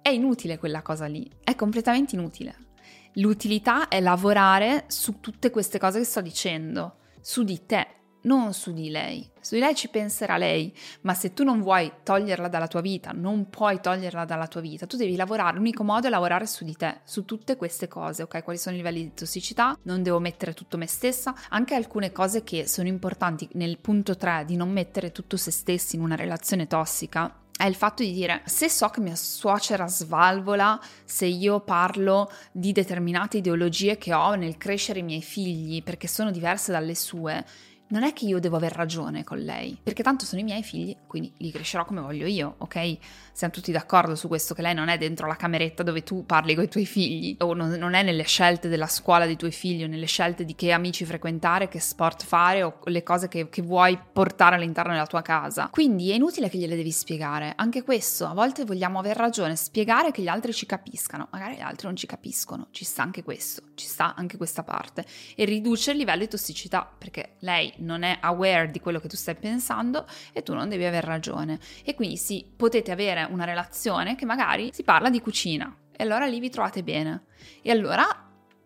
è 0.00 0.10
inutile 0.10 0.58
quella 0.58 0.82
cosa 0.82 1.06
lì. 1.06 1.28
È 1.42 1.56
completamente 1.56 2.14
inutile 2.14 2.68
L'utilità 3.14 3.88
è 3.88 4.00
lavorare 4.00 4.84
su 4.86 5.18
tutte 5.18 5.50
queste 5.50 5.78
cose 5.78 5.98
che 5.98 6.04
sto 6.04 6.20
dicendo, 6.20 6.98
su 7.20 7.42
di 7.42 7.66
te, 7.66 7.86
non 8.22 8.52
su 8.52 8.72
di 8.72 8.88
lei. 8.88 9.28
Su 9.40 9.54
di 9.54 9.60
lei 9.60 9.74
ci 9.74 9.88
penserà 9.88 10.36
lei, 10.36 10.72
ma 11.02 11.14
se 11.14 11.32
tu 11.32 11.42
non 11.42 11.60
vuoi 11.60 11.90
toglierla 12.02 12.48
dalla 12.48 12.68
tua 12.68 12.80
vita, 12.80 13.10
non 13.12 13.48
puoi 13.48 13.80
toglierla 13.80 14.24
dalla 14.24 14.46
tua 14.46 14.60
vita, 14.60 14.86
tu 14.86 14.96
devi 14.96 15.16
lavorare, 15.16 15.56
l'unico 15.56 15.82
modo 15.82 16.06
è 16.06 16.10
lavorare 16.10 16.46
su 16.46 16.64
di 16.64 16.76
te, 16.76 17.00
su 17.04 17.24
tutte 17.24 17.56
queste 17.56 17.88
cose, 17.88 18.22
ok? 18.22 18.44
Quali 18.44 18.58
sono 18.58 18.74
i 18.74 18.78
livelli 18.78 19.02
di 19.02 19.14
tossicità? 19.14 19.76
Non 19.82 20.02
devo 20.02 20.20
mettere 20.20 20.54
tutto 20.54 20.76
me 20.76 20.86
stessa, 20.86 21.34
anche 21.48 21.74
alcune 21.74 22.12
cose 22.12 22.44
che 22.44 22.68
sono 22.68 22.88
importanti 22.88 23.48
nel 23.54 23.78
punto 23.78 24.16
3 24.16 24.44
di 24.46 24.56
non 24.56 24.70
mettere 24.70 25.10
tutto 25.10 25.36
se 25.36 25.50
stessi 25.50 25.96
in 25.96 26.02
una 26.02 26.16
relazione 26.16 26.66
tossica, 26.66 27.39
è 27.60 27.66
il 27.66 27.74
fatto 27.74 28.02
di 28.02 28.14
dire 28.14 28.40
se 28.46 28.70
so 28.70 28.88
che 28.88 29.02
mia 29.02 29.14
suocera 29.14 29.86
svalvola 29.86 30.80
se 31.04 31.26
io 31.26 31.60
parlo 31.60 32.32
di 32.52 32.72
determinate 32.72 33.36
ideologie 33.36 33.98
che 33.98 34.14
ho 34.14 34.34
nel 34.34 34.56
crescere 34.56 35.00
i 35.00 35.02
miei 35.02 35.20
figli 35.20 35.82
perché 35.82 36.08
sono 36.08 36.30
diverse 36.30 36.72
dalle 36.72 36.94
sue, 36.94 37.44
non 37.90 38.02
è 38.02 38.12
che 38.12 38.24
io 38.24 38.38
devo 38.38 38.56
aver 38.56 38.72
ragione 38.72 39.24
con 39.24 39.38
lei, 39.38 39.76
perché 39.82 40.02
tanto 40.02 40.24
sono 40.24 40.40
i 40.40 40.44
miei 40.44 40.62
figli, 40.62 40.96
quindi 41.06 41.32
li 41.38 41.50
crescerò 41.50 41.84
come 41.84 42.00
voglio 42.00 42.26
io, 42.26 42.54
ok? 42.58 42.98
Siamo 43.32 43.52
tutti 43.52 43.72
d'accordo 43.72 44.14
su 44.14 44.28
questo, 44.28 44.54
che 44.54 44.62
lei 44.62 44.74
non 44.74 44.88
è 44.88 44.98
dentro 44.98 45.26
la 45.26 45.36
cameretta 45.36 45.82
dove 45.82 46.02
tu 46.02 46.24
parli 46.24 46.54
con 46.54 46.64
i 46.64 46.68
tuoi 46.68 46.86
figli, 46.86 47.36
o 47.40 47.54
non, 47.54 47.70
non 47.70 47.94
è 47.94 48.02
nelle 48.02 48.22
scelte 48.24 48.68
della 48.68 48.86
scuola 48.86 49.26
dei 49.26 49.36
tuoi 49.36 49.52
figli, 49.52 49.84
o 49.84 49.86
nelle 49.86 50.06
scelte 50.06 50.44
di 50.44 50.54
che 50.54 50.72
amici 50.72 51.04
frequentare, 51.04 51.68
che 51.68 51.80
sport 51.80 52.24
fare, 52.24 52.62
o 52.62 52.78
le 52.84 53.02
cose 53.02 53.28
che, 53.28 53.48
che 53.48 53.62
vuoi 53.62 53.98
portare 54.12 54.56
all'interno 54.56 54.92
della 54.92 55.06
tua 55.06 55.22
casa. 55.22 55.68
Quindi 55.70 56.10
è 56.10 56.14
inutile 56.14 56.48
che 56.48 56.58
gliele 56.58 56.76
devi 56.76 56.92
spiegare, 56.92 57.54
anche 57.56 57.82
questo, 57.82 58.26
a 58.26 58.34
volte 58.34 58.64
vogliamo 58.64 58.98
aver 58.98 59.16
ragione, 59.16 59.56
spiegare 59.56 60.10
che 60.12 60.22
gli 60.22 60.28
altri 60.28 60.52
ci 60.52 60.66
capiscano, 60.66 61.28
magari 61.32 61.56
gli 61.56 61.60
altri 61.60 61.86
non 61.86 61.96
ci 61.96 62.06
capiscono, 62.06 62.68
ci 62.70 62.84
sta 62.84 63.02
anche 63.02 63.22
questo, 63.22 63.62
ci 63.74 63.86
sta 63.86 64.14
anche 64.14 64.36
questa 64.36 64.62
parte, 64.62 65.04
e 65.34 65.44
riduce 65.44 65.90
il 65.90 65.96
livello 65.96 66.20
di 66.20 66.28
tossicità, 66.28 66.88
perché 66.96 67.36
lei 67.40 67.72
non 67.80 68.02
è 68.02 68.18
aware 68.20 68.70
di 68.70 68.80
quello 68.80 69.00
che 69.00 69.08
tu 69.08 69.16
stai 69.16 69.34
pensando 69.34 70.06
e 70.32 70.42
tu 70.42 70.54
non 70.54 70.68
devi 70.68 70.84
aver 70.84 71.04
ragione. 71.04 71.58
E 71.84 71.94
quindi 71.94 72.16
sì, 72.16 72.44
potete 72.54 72.90
avere 72.90 73.26
una 73.30 73.44
relazione 73.44 74.16
che 74.16 74.24
magari 74.24 74.70
si 74.72 74.82
parla 74.82 75.10
di 75.10 75.20
cucina 75.20 75.74
e 75.96 76.02
allora 76.04 76.26
lì 76.26 76.40
vi 76.40 76.50
trovate 76.50 76.82
bene. 76.82 77.24
E 77.62 77.70
allora 77.70 78.06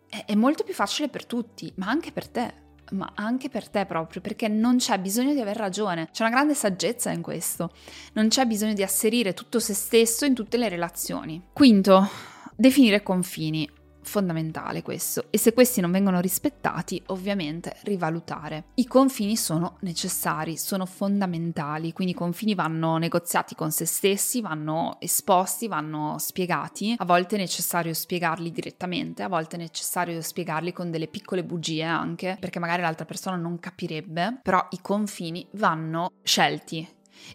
è, 0.07 0.23
è 0.25 0.35
molto 0.35 0.63
più 0.63 0.73
facile 0.73 1.09
per 1.09 1.25
tutti, 1.25 1.71
ma 1.75 1.87
anche 1.87 2.11
per 2.11 2.27
te 2.29 2.63
ma 2.91 3.11
anche 3.15 3.49
per 3.49 3.67
te 3.67 3.85
proprio, 3.85 4.21
perché 4.21 4.47
non 4.47 4.77
c'è 4.77 4.99
bisogno 4.99 5.33
di 5.33 5.41
aver 5.41 5.57
ragione, 5.57 6.09
c'è 6.11 6.21
una 6.21 6.31
grande 6.31 6.53
saggezza 6.53 7.09
in 7.09 7.23
questo, 7.23 7.71
non 8.13 8.27
c'è 8.27 8.45
bisogno 8.45 8.73
di 8.73 8.83
asserire 8.83 9.33
tutto 9.33 9.59
se 9.59 9.73
stesso 9.73 10.25
in 10.25 10.35
tutte 10.35 10.57
le 10.57 10.69
relazioni. 10.69 11.47
Quinto, 11.51 12.07
definire 12.55 13.01
confini 13.01 13.67
fondamentale 14.05 14.81
questo 14.81 15.25
e 15.29 15.37
se 15.37 15.53
questi 15.53 15.81
non 15.81 15.91
vengono 15.91 16.19
rispettati 16.19 17.01
ovviamente 17.07 17.75
rivalutare. 17.83 18.65
I 18.75 18.85
confini 18.85 19.35
sono 19.35 19.77
necessari, 19.81 20.57
sono 20.57 20.85
fondamentali, 20.85 21.91
quindi 21.91 22.13
i 22.13 22.17
confini 22.17 22.55
vanno 22.55 22.97
negoziati 22.97 23.55
con 23.55 23.71
se 23.71 23.85
stessi, 23.85 24.41
vanno 24.41 24.97
esposti, 24.99 25.67
vanno 25.67 26.15
spiegati, 26.19 26.95
a 26.97 27.05
volte 27.05 27.35
è 27.35 27.39
necessario 27.39 27.93
spiegarli 27.93 28.51
direttamente, 28.51 29.23
a 29.23 29.27
volte 29.27 29.55
è 29.55 29.59
necessario 29.59 30.21
spiegarli 30.21 30.71
con 30.71 30.91
delle 30.91 31.07
piccole 31.07 31.43
bugie 31.43 31.83
anche, 31.83 32.37
perché 32.39 32.59
magari 32.59 32.81
l'altra 32.81 33.05
persona 33.05 33.35
non 33.35 33.59
capirebbe, 33.59 34.39
però 34.41 34.65
i 34.71 34.79
confini 34.81 35.45
vanno 35.53 36.11
scelti 36.23 36.87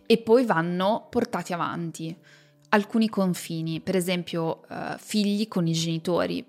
e 0.07 0.19
poi 0.19 0.45
vanno 0.45 1.07
portati 1.11 1.53
avanti 1.53 2.17
alcuni 2.71 3.09
confini, 3.09 3.81
per 3.81 3.97
esempio 3.97 4.61
uh, 4.69 4.97
figli 4.97 5.49
con 5.49 5.67
i 5.67 5.73
genitori 5.73 6.45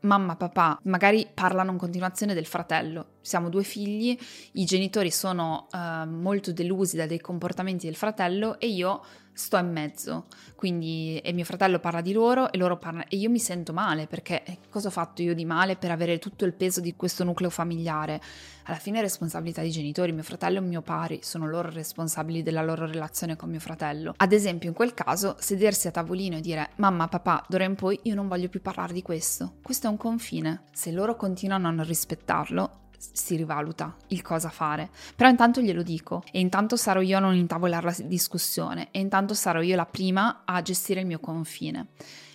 mamma, 0.00 0.36
papà, 0.36 0.78
magari 0.84 1.28
parlano 1.32 1.72
in 1.72 1.78
continuazione 1.78 2.34
del 2.34 2.46
fratello. 2.46 3.06
Siamo 3.20 3.48
due 3.48 3.62
figli, 3.62 4.16
i 4.52 4.64
genitori 4.64 5.10
sono 5.10 5.66
uh, 5.72 6.08
molto 6.08 6.52
delusi 6.52 6.96
dai 6.96 7.20
comportamenti 7.20 7.86
del 7.86 7.96
fratello 7.96 8.58
e 8.58 8.68
io 8.68 9.02
sto 9.32 9.56
in 9.56 9.70
mezzo. 9.70 10.26
Quindi 10.54 11.18
e 11.18 11.32
mio 11.32 11.44
fratello 11.44 11.78
parla 11.78 12.00
di 12.00 12.12
loro 12.12 12.52
e 12.52 12.58
loro 12.58 12.76
parlano 12.76 13.04
e 13.08 13.16
io 13.16 13.30
mi 13.30 13.38
sento 13.38 13.72
male 13.72 14.06
perché 14.06 14.42
eh, 14.44 14.58
cosa 14.68 14.88
ho 14.88 14.90
fatto 14.90 15.22
io 15.22 15.34
di 15.34 15.44
male 15.44 15.76
per 15.76 15.90
avere 15.90 16.18
tutto 16.18 16.44
il 16.44 16.52
peso 16.52 16.80
di 16.80 16.94
questo 16.96 17.24
nucleo 17.24 17.50
familiare? 17.50 18.20
Alla 18.64 18.76
fine 18.76 18.98
è 18.98 19.02
responsabilità 19.02 19.62
dei 19.62 19.70
genitori, 19.70 20.12
mio 20.12 20.22
fratello 20.22 20.58
e 20.58 20.62
mio 20.62 20.82
pari 20.82 21.20
sono 21.22 21.48
loro 21.48 21.70
responsabili 21.70 22.42
della 22.42 22.62
loro 22.62 22.86
relazione 22.86 23.36
con 23.36 23.48
mio 23.48 23.60
fratello. 23.60 24.14
Ad 24.16 24.32
esempio, 24.32 24.68
in 24.68 24.74
quel 24.74 24.94
caso, 24.94 25.36
sedersi 25.38 25.88
a 25.88 25.90
tavolino 25.90 26.36
e 26.36 26.40
dire 26.40 26.70
"Mamma, 26.76 27.08
papà, 27.08 27.44
d'ora 27.48 27.64
in 27.64 27.74
poi 27.74 27.98
io 28.02 28.14
non 28.14 28.28
voglio 28.28 28.48
più 28.48 28.60
parlare 28.60 28.92
di 28.92 29.02
questo". 29.02 29.54
Questo 29.62 29.86
è 29.86 29.90
un 29.90 29.96
confine. 29.96 30.64
Se 30.72 30.92
loro 30.92 31.16
continuano 31.16 31.68
a 31.68 31.70
non 31.70 31.86
rispettarlo, 31.86 32.80
si 33.00 33.36
rivaluta 33.36 33.96
il 34.08 34.20
cosa 34.20 34.50
fare. 34.50 34.90
Però 35.16 35.28
intanto 35.28 35.60
glielo 35.60 35.82
dico 35.82 36.22
e 36.30 36.38
intanto 36.40 36.76
sarò 36.76 37.00
io 37.00 37.16
a 37.16 37.20
non 37.20 37.34
intavolare 37.34 37.86
la 37.86 37.96
discussione 38.04 38.88
e 38.90 39.00
intanto 39.00 39.32
sarò 39.32 39.62
io 39.62 39.74
la 39.74 39.86
prima 39.86 40.42
a 40.44 40.60
gestire 40.60 41.00
il 41.00 41.06
mio 41.06 41.18
confine. 41.18 41.88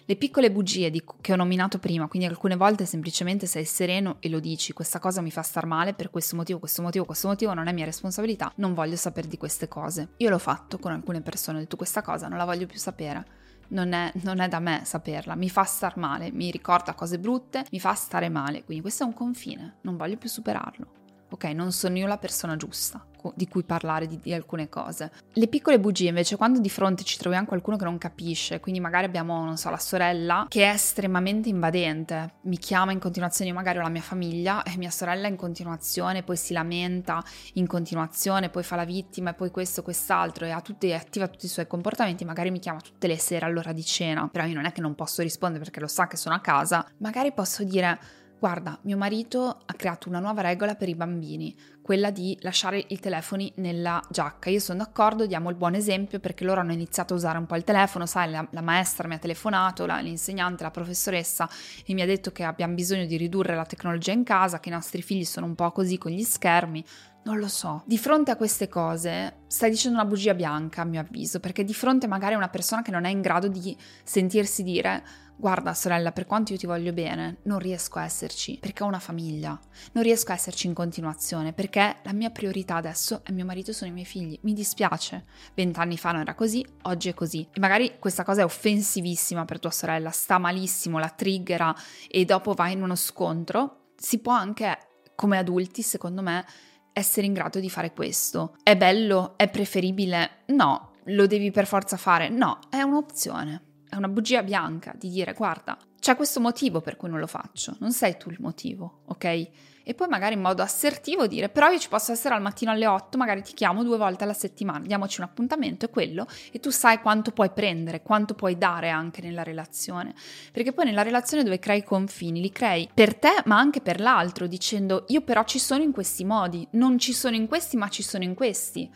Le 0.08 0.16
piccole 0.18 0.52
bugie 0.52 0.92
di, 0.92 1.04
che 1.20 1.34
ho 1.34 1.36
nominato 1.36 1.80
prima, 1.80 2.08
quindi 2.08 2.28
alcune 2.28 2.56
volte 2.56 2.86
semplicemente 2.86 3.48
sei 3.48 3.66
sereno 3.66 4.18
e 4.20 4.30
lo 4.30 4.40
dici, 4.40 4.72
questa 4.72 5.00
cosa 5.00 5.20
mi 5.20 5.32
fa 5.32 5.42
star 5.42 5.66
male 5.66 5.96
per 5.96 6.12
questo 6.12 6.36
motivo, 6.36 6.60
questo 6.60 6.84
motivo, 6.84 7.06
questo 7.06 7.28
motivo, 7.28 7.56
non 7.56 7.66
è 7.66 7.72
mia 7.72 7.86
responsabilità, 7.86 8.52
non 8.58 8.76
voglio 8.76 8.98
sapere 8.98 9.28
di 9.28 9.38
queste 9.38 9.68
cose. 9.68 10.10
Io 10.18 10.30
l'ho 10.30 10.38
fatto 10.38 10.78
con 10.78 10.92
alcune 10.92 11.22
persone, 11.22 11.58
ho 11.58 11.62
detto 11.62 11.76
questa 11.76 12.04
cosa 12.04 12.28
non 12.28 12.38
la 12.38 12.46
voglio 12.46 12.68
più 12.68 12.78
sapere. 12.78 13.45
Non 13.70 13.94
è, 13.94 14.12
non 14.24 14.40
è, 14.40 14.48
da 14.48 14.60
me 14.60 14.82
saperla, 14.84 15.36
mi 15.36 15.50
fa 15.50 15.64
star 15.64 15.98
male, 15.98 16.32
mi 16.32 16.52
ricorda 16.52 16.94
cose 16.94 17.20
brutte, 17.20 17.66
mi 17.72 17.80
fa 17.80 17.94
stare 17.94 18.30
male, 18.30 18.64
quindi 18.64 18.82
questo 18.82 19.04
è 19.04 19.08
un 19.08 19.14
confine, 19.14 19.78
non 19.82 19.98
voglio 19.98 20.18
più 20.18 20.30
superarlo 20.30 21.04
ok, 21.30 21.44
non 21.46 21.72
sono 21.72 21.98
io 21.98 22.08
la 22.08 22.18
persona 22.18 22.56
giusta 22.56 23.06
di 23.34 23.48
cui 23.48 23.64
parlare 23.64 24.08
di, 24.08 24.20
di, 24.20 24.34
alcune 24.34 24.70
cose. 24.70 25.12
Le 25.34 25.48
piccole 25.48 25.80
bugie 25.80 26.10
invece, 26.10 26.36
quando 26.36 26.60
di 26.60 26.70
fronte 26.70 27.04
ci 27.04 27.18
troviamo 27.18 27.48
qualcuno 27.48 27.78
che 27.78 27.86
non 27.86 27.98
capisce, 27.98 28.60
quindi 28.60 28.80
magari 28.80 29.06
abbiamo, 29.06 29.44
non 29.44 29.58
so, 29.58 29.70
la 29.70 29.80
sorella 29.80 30.46
che 30.48 30.64
è 30.64 30.74
estremamente 30.74 31.50
invadente, 31.50 32.36
mi 32.42 32.58
chiama 32.58 32.92
in 32.92 33.00
continuazione, 33.00 33.50
io 33.50 33.56
magari 33.56 33.80
ho 33.80 33.82
la 33.82 33.90
mia 33.90 34.02
famiglia 34.02 34.64
e 34.64 34.78
mia 34.78 34.92
sorella 34.92 35.28
in 35.28 35.36
continuazione, 35.36 36.24
poi 36.24 36.38
si 36.38 36.54
lamenta 36.54 37.24
in 37.54 37.68
continuazione, 37.68 38.50
poi 38.50 38.64
fa 38.64 38.76
la 38.76 38.86
vittima 38.86 39.32
e 39.32 39.34
poi 39.34 39.50
questo, 39.52 39.82
quest'altro 39.82 40.46
e 40.46 40.56
tutti, 40.62 40.94
attiva 40.94 41.28
tutti 41.28 41.46
i 41.46 41.50
suoi 41.50 41.68
comportamenti, 41.68 42.26
magari 42.26 42.52
mi 42.52 42.60
chiama 42.60 42.80
tutte 42.80 43.08
le 43.08 43.18
sere 43.18 43.46
all'ora 43.46 43.74
di 43.74 43.84
cena, 43.84 44.28
però 44.28 44.46
io 44.46 44.54
non 44.54 44.66
è 44.66 44.72
che 44.72 44.82
non 44.82 44.96
posso 44.96 45.22
rispondere 45.22 45.64
perché 45.64 45.80
lo 45.80 45.88
sa 45.88 46.08
che 46.08 46.18
sono 46.18 46.36
a 46.36 46.40
casa, 46.40 46.86
magari 47.00 47.32
posso 47.34 47.64
dire 47.64 48.00
Guarda, 48.46 48.78
mio 48.84 48.96
marito 48.96 49.64
ha 49.66 49.74
creato 49.74 50.08
una 50.08 50.20
nuova 50.20 50.42
regola 50.42 50.76
per 50.76 50.88
i 50.88 50.94
bambini, 50.94 51.58
quella 51.82 52.12
di 52.12 52.38
lasciare 52.42 52.86
i 52.90 53.00
telefoni 53.00 53.52
nella 53.56 54.00
giacca. 54.08 54.52
Io 54.52 54.60
sono 54.60 54.78
d'accordo, 54.78 55.26
diamo 55.26 55.50
il 55.50 55.56
buon 55.56 55.74
esempio 55.74 56.20
perché 56.20 56.44
loro 56.44 56.62
hanno 56.62 56.72
iniziato 56.72 57.16
a 57.16 57.18
usare 57.18 57.40
un 57.40 57.48
po' 57.48 57.56
il 57.56 57.64
telefono, 57.64 58.06
sai, 58.06 58.30
la, 58.30 58.48
la 58.52 58.62
maestra 58.62 59.08
mi 59.08 59.16
ha 59.16 59.18
telefonato, 59.18 59.88
la, 59.88 59.98
l'insegnante, 60.00 60.62
la 60.62 60.70
professoressa 60.70 61.50
e 61.84 61.92
mi 61.96 62.04
ha 62.04 62.06
detto 62.06 62.32
che 62.32 62.44
abbiamo 62.44 62.76
bisogno 62.76 63.08
di 63.08 63.18
ridurre 63.18 63.56
la 63.56 63.66
tecnologia 63.66 64.12
in 64.12 64.24
casa, 64.24 64.60
che 64.60 64.70
i 64.70 64.74
nostri 64.74 65.02
figli 65.02 65.26
sono 65.26 65.48
un 65.48 65.56
po' 65.56 65.72
così 65.72 65.98
con 65.98 66.12
gli 66.12 66.22
schermi. 66.22 66.86
Non 67.24 67.40
lo 67.40 67.48
so. 67.48 67.82
Di 67.88 67.98
fronte 67.98 68.30
a 68.30 68.36
queste 68.36 68.68
cose 68.68 69.38
stai 69.48 69.72
dicendo 69.72 69.98
una 69.98 70.08
bugia 70.08 70.36
bianca, 70.36 70.84
a 70.84 70.86
mio 70.86 71.00
avviso, 71.00 71.40
perché 71.40 71.64
di 71.64 71.74
fronte 71.74 72.06
magari 72.06 72.36
a 72.36 72.38
una 72.38 72.50
persona 72.50 72.84
che 72.84 72.92
non 72.92 73.06
è 73.06 73.10
in 73.10 73.22
grado 73.22 73.48
di 73.48 73.76
sentirsi 74.04 74.62
dire 74.62 75.04
guarda 75.38 75.74
sorella, 75.74 76.12
per 76.12 76.26
quanto 76.26 76.54
io 76.54 76.58
ti 76.58 76.66
voglio 76.66 76.94
bene, 76.94 77.38
non 77.44 77.60
riesco 77.60 78.00
a 78.00 78.04
esserci 78.04 78.58
perché 78.60 78.84
ho 78.84 78.88
una 78.88 79.00
famiglia, 79.00 79.60
non 79.92 80.04
riesco 80.04 80.32
a 80.32 80.36
esserci 80.36 80.68
in 80.68 80.74
continuazione 80.74 81.54
perché 81.54 81.98
la 82.04 82.14
mia 82.14 82.30
priorità 82.30 82.76
adesso 82.76 83.22
è 83.24 83.32
mio 83.32 83.46
marito 83.46 83.72
e 83.72 83.74
sono 83.74 83.90
i 83.92 83.94
miei 83.94 84.06
figli. 84.06 84.38
Mi 84.44 84.54
dispiace, 84.54 85.26
vent'anni 85.54 85.98
fa 85.98 86.12
non 86.12 86.22
era 86.22 86.36
così, 86.36 86.66
oggi 86.84 87.10
è 87.10 87.14
così. 87.14 87.48
E 87.54 87.60
magari 87.60 87.98
questa 88.00 88.24
cosa 88.24 88.42
è 88.42 88.46
offensivissima 88.46 89.46
per 89.46 89.60
tua 89.60 89.72
sorella, 89.72 90.12
sta 90.12 90.38
malissimo, 90.38 91.00
la 91.00 91.10
triggera 91.10 91.76
e 92.10 92.26
dopo 92.26 92.54
va 92.54 92.70
in 92.70 92.82
uno 92.82 92.96
scontro. 92.96 93.92
Si 93.96 94.20
può 94.20 94.34
anche, 94.34 94.78
come 95.16 95.38
adulti, 95.38 95.82
secondo 95.82 96.22
me, 96.22 96.46
essere 96.94 97.26
in 97.26 97.34
grado 97.34 97.60
di 97.60 97.70
fare 97.70 97.94
questo. 97.94 98.56
È 98.64 98.76
bello? 98.76 99.34
È 99.38 99.50
preferibile? 99.50 100.44
No. 100.48 100.92
Lo 101.10 101.28
devi 101.28 101.52
per 101.52 101.68
forza 101.68 101.98
fare? 101.98 102.30
No, 102.30 102.58
è 102.70 102.82
un'opzione 102.82 103.74
è 103.90 103.96
una 103.96 104.08
bugia 104.08 104.44
bianca 104.44 104.94
di 104.98 105.10
dire 105.10 105.34
guarda, 105.34 105.78
c'è 106.00 106.16
questo 106.16 106.40
motivo 106.40 106.82
per 106.82 106.98
cui 106.98 107.10
non 107.10 107.20
lo 107.20 107.28
faccio, 107.28 107.76
non 107.80 107.92
sei 107.92 108.18
tu 108.18 108.30
il 108.30 108.38
motivo, 108.40 109.02
ok? 109.06 109.50
E 109.88 109.94
poi 109.94 110.08
magari 110.08 110.34
in 110.34 110.42
modo 110.42 110.64
assertivo 110.64 111.28
dire 111.28 111.48
però 111.48 111.70
io 111.70 111.78
ci 111.78 111.90
posso 111.90 112.12
essere 112.12 112.34
al 112.34 112.42
mattino 112.42 112.72
alle 112.72 112.88
8, 112.88 113.18
magari 113.18 113.44
ti 113.44 113.54
chiamo 113.54 113.84
due 113.84 113.98
volte 113.98 114.24
alla 114.24 114.34
settimana, 114.34 114.86
diamoci 114.86 115.20
un 115.22 115.28
appuntamento, 115.28 115.86
è 115.86 115.90
quello, 115.92 116.28
e 116.52 116.60
tu 116.60 116.72
sai 116.72 117.00
quanto 117.00 117.32
puoi 117.32 117.52
prendere, 117.52 118.02
quanto 118.02 118.34
puoi 118.34 118.58
dare 118.58 118.90
anche 118.90 119.22
nella 119.22 119.44
relazione. 119.44 120.16
Perché 120.52 120.74
poi 120.74 120.86
nella 120.86 121.04
relazione 121.04 121.44
dove 121.44 121.60
crei 121.60 121.84
confini, 121.84 122.42
li 122.42 122.52
crei 122.52 122.90
per 122.92 123.16
te 123.16 123.44
ma 123.46 123.60
anche 123.60 123.80
per 123.80 124.00
l'altro, 124.00 124.48
dicendo 124.48 125.06
io 125.10 125.22
però 125.22 125.44
ci 125.44 125.60
sono 125.60 125.84
in 125.84 125.92
questi 125.92 126.26
modi, 126.26 126.68
non 126.72 126.98
ci 126.98 127.14
sono 127.14 127.36
in 127.36 127.48
questi 127.48 127.78
ma 127.78 127.88
ci 127.88 128.02
sono 128.02 128.24
in 128.24 128.34
questi. 128.34 128.92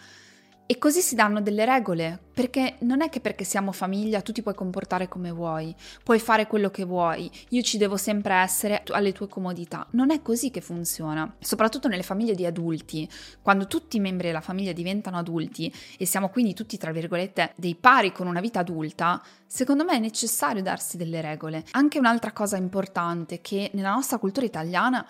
E 0.71 0.77
così 0.77 1.01
si 1.01 1.15
danno 1.15 1.41
delle 1.41 1.65
regole, 1.65 2.19
perché 2.31 2.75
non 2.81 3.01
è 3.01 3.09
che 3.09 3.21
perché 3.21 3.43
siamo 3.43 3.71
famiglia 3.71 4.21
tu 4.21 4.31
ti 4.31 4.43
puoi 4.43 4.53
comportare 4.53 5.07
come 5.07 5.31
vuoi, 5.31 5.73
puoi 6.03 6.19
fare 6.19 6.45
quello 6.45 6.69
che 6.69 6.83
vuoi, 6.83 7.27
io 7.49 7.63
ci 7.63 7.79
devo 7.79 7.97
sempre 7.97 8.35
essere 8.35 8.83
alle 8.91 9.11
tue 9.11 9.27
comodità. 9.27 9.87
Non 9.93 10.11
è 10.11 10.21
così 10.21 10.51
che 10.51 10.61
funziona, 10.61 11.37
soprattutto 11.39 11.87
nelle 11.87 12.03
famiglie 12.03 12.35
di 12.35 12.45
adulti, 12.45 13.09
quando 13.41 13.65
tutti 13.65 13.97
i 13.97 13.99
membri 13.99 14.27
della 14.27 14.41
famiglia 14.41 14.71
diventano 14.71 15.17
adulti 15.17 15.73
e 15.97 16.05
siamo 16.05 16.29
quindi 16.29 16.53
tutti, 16.53 16.77
tra 16.77 16.91
virgolette, 16.91 17.53
dei 17.55 17.73
pari 17.73 18.11
con 18.11 18.27
una 18.27 18.39
vita 18.39 18.59
adulta, 18.59 19.23
secondo 19.47 19.83
me 19.83 19.93
è 19.93 19.99
necessario 19.99 20.61
darsi 20.61 20.97
delle 20.97 21.19
regole. 21.19 21.65
Anche 21.71 21.97
un'altra 21.97 22.31
cosa 22.31 22.57
importante 22.57 23.41
che 23.41 23.71
nella 23.73 23.93
nostra 23.93 24.19
cultura 24.19 24.45
italiana, 24.45 25.03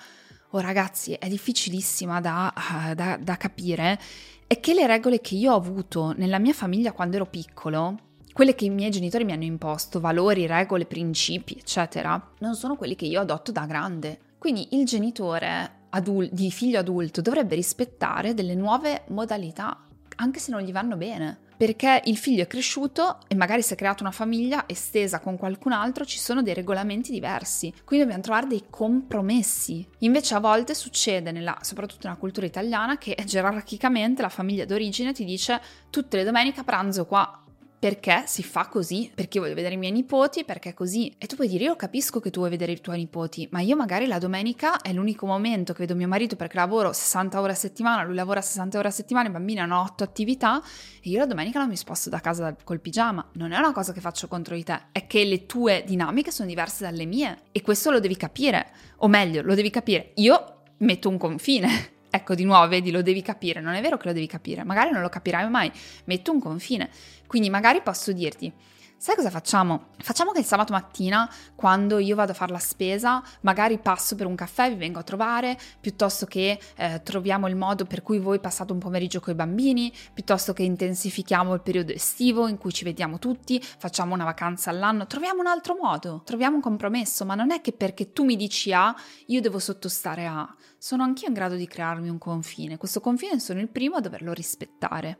oh 0.51 0.59
ragazzi, 0.59 1.13
è 1.13 1.27
difficilissima 1.27 2.21
da, 2.21 2.53
uh, 2.55 2.93
da, 2.93 3.17
da 3.17 3.38
capire, 3.38 3.99
è 4.47 4.59
che 4.59 4.73
le 4.73 4.88
regole 4.88 5.21
che 5.21 5.35
io 5.35 5.53
ho 5.53 5.55
avuto 5.55 6.13
nella 6.17 6.39
mia 6.39 6.53
famiglia 6.53 6.91
quando 6.91 7.17
ero 7.17 7.25
piccolo, 7.25 7.97
quelle 8.33 8.55
che 8.55 8.65
i 8.65 8.69
miei 8.69 8.89
genitori 8.89 9.25
mi 9.25 9.31
hanno 9.31 9.43
imposto, 9.43 9.99
valori, 9.99 10.47
regole, 10.47 10.85
principi, 10.85 11.57
eccetera, 11.57 12.31
non 12.39 12.55
sono 12.55 12.75
quelli 12.75 12.95
che 12.95 13.05
io 13.05 13.21
adotto 13.21 13.51
da 13.51 13.65
grande. 13.65 14.19
Quindi 14.38 14.69
il 14.71 14.85
genitore 14.85 15.88
adul- 15.89 16.29
di 16.31 16.49
figlio 16.49 16.79
adulto 16.79 17.21
dovrebbe 17.21 17.55
rispettare 17.55 18.33
delle 18.33 18.55
nuove 18.55 19.03
modalità, 19.09 19.85
anche 20.15 20.39
se 20.39 20.51
non 20.51 20.62
gli 20.62 20.71
vanno 20.71 20.95
bene 20.95 21.47
perché 21.60 22.02
il 22.06 22.15
figlio 22.15 22.43
è 22.43 22.48
cresciuto 22.48 23.17
e 23.28 23.36
magari 23.36 23.62
si 23.62 23.74
è 23.74 23.76
creato 23.76 24.02
una 24.02 24.13
famiglia 24.13 24.63
estesa 24.65 25.19
con 25.19 25.36
qualcun 25.36 25.74
altro, 25.74 26.06
ci 26.06 26.17
sono 26.17 26.41
dei 26.41 26.54
regolamenti 26.54 27.12
diversi, 27.12 27.74
quindi 27.84 28.06
dobbiamo 28.06 28.24
trovare 28.24 28.48
dei 28.48 28.63
compromessi. 28.69 29.86
Invece 29.98 30.36
a 30.36 30.39
volte 30.39 30.74
succede, 30.74 31.34
nella, 31.34 31.58
soprattutto 31.60 32.08
nella 32.08 32.17
cultura 32.17 32.45
italiana, 32.45 32.98
che 32.98 33.13
gerarchicamente 33.28 34.22
la 34.22 34.30
famiglia 34.30 34.63
d'origine 34.63 35.12
ti 35.12 35.26
dice 35.26 35.60
tutte 35.89 36.15
le 36.15 36.24
domeniche 36.24 36.62
a 36.62 36.63
pranzo 36.63 37.06
qua, 37.06 37.43
perché 37.80 38.24
si 38.26 38.44
fa 38.44 38.68
così, 38.68 39.10
perché 39.15 39.39
voglio 39.39 39.54
vedere 39.54 39.76
i 39.76 39.78
miei 39.78 39.94
nipoti, 39.94 40.44
perché 40.44 40.74
così. 40.74 41.13
E 41.18 41.28
tu 41.28 41.36
puoi 41.36 41.48
dire, 41.48 41.63
io 41.63 41.78
capisco 41.78 42.20
che 42.20 42.30
tu 42.30 42.39
vuoi 42.39 42.52
vedere 42.52 42.74
i 42.74 42.82
tuoi 42.82 42.98
nipoti, 42.98 43.48
ma 43.52 43.62
io 43.62 43.78
magari 43.78 44.06
la 44.06 44.20
domenica 44.20 44.82
è 44.82 44.92
l'unico 44.92 45.26
momento 45.26 45.72
che 45.72 45.80
vedo 45.80 45.96
mio 45.96 46.10
marito 46.10 46.36
perché 46.36 46.58
lavoro 46.58 46.92
60 46.92 47.39
ore 47.39 47.54
a 47.54 47.56
settimana, 47.56 48.04
lui 48.04 48.15
lavora 48.15 48.42
60 48.42 48.78
ore 48.78 48.89
a 48.89 48.92
settimana, 48.92 49.30
i 49.30 49.32
bambini 49.32 49.62
hanno 49.62 49.80
8 49.80 50.04
attività 50.04 50.62
e 51.02 51.10
io 51.10 51.20
la 51.20 51.26
domenica 51.26 51.60
non 51.60 51.70
mi 51.70 51.78
sposto 51.78 52.10
da 52.10 52.20
casa 52.20 52.54
col 52.63 52.82
pigiama. 52.82 53.26
Non 53.34 53.54
è 53.54 53.58
una 53.58 53.72
cosa 53.72 53.94
che 53.94 54.02
faccio 54.02 54.28
contro 54.28 54.56
di 54.56 54.63
te, 54.63 54.88
è 54.92 55.08
che 55.08 55.24
le 55.24 55.46
tue 55.46 55.84
dinamiche 55.86 56.32
sono 56.32 56.50
diverse 56.50 56.84
dalle 56.84 57.06
mie 57.06 57.44
e 57.54 57.62
questo 57.62 57.92
lo 57.92 58.02
devi 58.02 58.18
capire, 58.18 58.72
o 58.98 59.08
meglio, 59.08 59.42
lo 59.42 59.56
devi 59.56 59.70
capire. 59.70 60.12
Io 60.15 60.63
metto 60.80 61.08
un 61.08 61.18
confine. 61.18 61.98
Ecco, 62.10 62.34
di 62.34 62.43
nuovo, 62.43 62.67
vedi, 62.67 62.91
lo 62.91 63.02
devi 63.02 63.22
capire. 63.22 63.62
Non 63.62 63.74
è 63.74 63.82
vero 63.82 63.98
che 63.98 64.08
lo 64.08 64.13
devi 64.13 64.28
capire, 64.28 64.63
magari 64.63 64.91
non 64.91 65.02
lo 65.02 65.10
capirai 65.10 65.50
mai. 65.50 65.72
Metto 66.06 66.32
un 66.32 66.39
confine. 66.39 66.89
Quindi 67.28 67.50
magari 67.50 67.82
posso 67.82 68.12
dirti, 68.12 68.52
sai 69.00 69.15
cosa 69.15 69.30
facciamo? 69.30 69.91
Facciamo 70.00 70.32
che 70.32 70.39
il 70.39 70.45
sabato 70.45 70.74
mattina, 70.74 71.32
quando 71.56 72.00
io 72.00 72.15
vado 72.15 72.34
a 72.34 72.36
fare 72.36 72.52
la 72.52 72.60
spesa, 72.60 73.24
magari 73.41 73.78
passo 73.78 74.15
per 74.15 74.26
un 74.26 74.36
caffè, 74.36 74.69
vi 74.69 74.76
vengo 74.76 75.00
a 75.00 75.04
trovare, 75.04 75.58
piuttosto 75.80 76.26
che 76.26 76.60
eh, 76.76 77.02
troviamo 77.02 77.48
il 77.48 77.56
modo 77.56 77.86
per 77.86 78.02
cui 78.02 78.19
voi 78.19 78.39
passate 78.41 78.74
un 78.74 78.80
pomeriggio 78.80 79.22
con 79.22 79.32
i 79.34 79.36
bambini, 79.38 79.93
piuttosto 80.13 80.52
che 80.52 80.63
intensifichiamo 80.63 81.54
il 81.54 81.62
periodo 81.62 81.93
estivo 81.93 82.48
in 82.48 82.58
cui 82.58 82.74
ci 82.74 82.84
vediamo 82.84 83.19
tutti, 83.19 83.62
facciamo 83.62 84.13
una 84.13 84.26
vacanza 84.26 84.69
all'anno, 84.69 85.08
troviamo 85.08 85.39
un 85.39 85.48
altro 85.48 85.78
modo, 85.80 86.22
troviamo 86.26 86.56
un 86.56 86.62
compromesso, 86.62 87.24
ma 87.24 87.36
non 87.36 87.52
è 87.52 87.62
che 87.62 87.72
perché 87.72 88.12
tu 88.12 88.26
mi 88.26 88.36
dici 88.36 88.74
A, 88.74 88.93
io 89.28 89.39
devo 89.39 89.60
sottostare 89.60 90.26
a. 90.26 90.56
Sono 90.80 91.04
anch'io 91.04 91.28
in 91.28 91.34
grado 91.34 91.56
di 91.56 91.68
crearmi 91.68 92.08
un 92.08 92.18
confine. 92.18 92.78
Questo 92.78 93.02
confine 93.02 93.38
sono 93.39 93.60
il 93.60 93.68
primo 93.68 93.98
a 93.98 94.02
doverlo 94.02 94.32
rispettare 94.32 95.18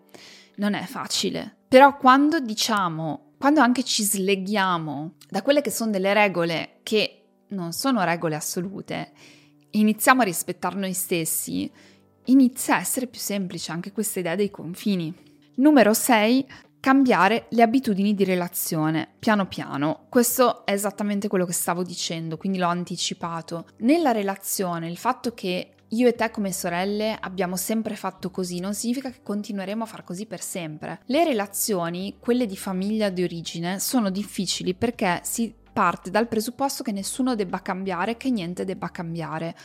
non 0.56 0.74
è 0.74 0.84
facile. 0.86 1.58
Però 1.68 1.98
quando 1.98 2.40
diciamo, 2.40 3.34
quando 3.38 3.60
anche 3.60 3.84
ci 3.84 4.04
sleghiamo 4.04 5.16
da 5.30 5.42
quelle 5.42 5.60
che 5.62 5.70
sono 5.70 5.92
delle 5.92 6.14
regole 6.14 6.80
che 6.84 7.24
non 7.50 7.74
sono 7.74 8.04
regole 8.06 8.36
assolute, 8.36 9.12
iniziamo 9.72 10.22
a 10.22 10.26
rispettare 10.26 10.78
noi 10.78 10.94
stessi, 10.94 11.70
inizia 12.26 12.76
a 12.76 12.80
essere 12.80 13.08
più 13.08 13.20
semplice 13.20 13.74
anche 13.74 13.92
questa 13.92 14.20
idea 14.20 14.36
dei 14.36 14.50
confini. 14.50 15.14
Numero 15.56 15.94
6. 15.94 16.48
Cambiare 16.82 17.48
le 17.50 17.62
abitudini 17.62 18.14
di 18.14 18.24
relazione 18.24 19.10
piano 19.20 19.48
piano. 19.48 20.06
Questo 20.08 20.66
è 20.66 20.72
esattamente 20.72 21.28
quello 21.28 21.46
che 21.46 21.52
stavo 21.52 21.84
dicendo, 21.84 22.38
quindi 22.38 22.58
l'ho 22.58 22.68
anticipato. 22.68 23.68
Nella 23.80 24.14
relazione, 24.14 24.90
il 24.90 24.96
fatto 24.96 25.34
che 25.34 25.72
io 25.90 26.08
e 26.08 26.14
te 26.14 26.32
come 26.32 26.54
sorelle 26.54 27.18
abbiamo 27.20 27.58
sempre 27.58 27.98
fatto 27.98 28.32
così, 28.32 28.62
non 28.62 28.74
significa 28.74 29.10
che 29.10 29.20
continueremo 29.22 29.84
a 29.84 29.88
far 29.88 30.06
così 30.06 30.26
per 30.26 30.40
sempre. 30.40 31.02
Le 31.08 31.26
relazioni, 31.26 32.16
quelle 32.18 32.46
di 32.46 32.56
famiglia 32.56 33.10
di 33.10 33.24
origine, 33.24 33.80
sono 33.80 34.10
difficili 34.10 34.74
perché 34.74 35.20
si 35.24 35.54
parte 35.80 36.10
dal 36.10 36.28
presupposto 36.28 36.84
che 36.84 36.92
nessuno 36.92 37.36
debba 37.36 37.62
cambiare, 37.62 38.18
che 38.18 38.30
niente 38.30 38.66
debba 38.66 38.90
cambiare. 38.90 39.56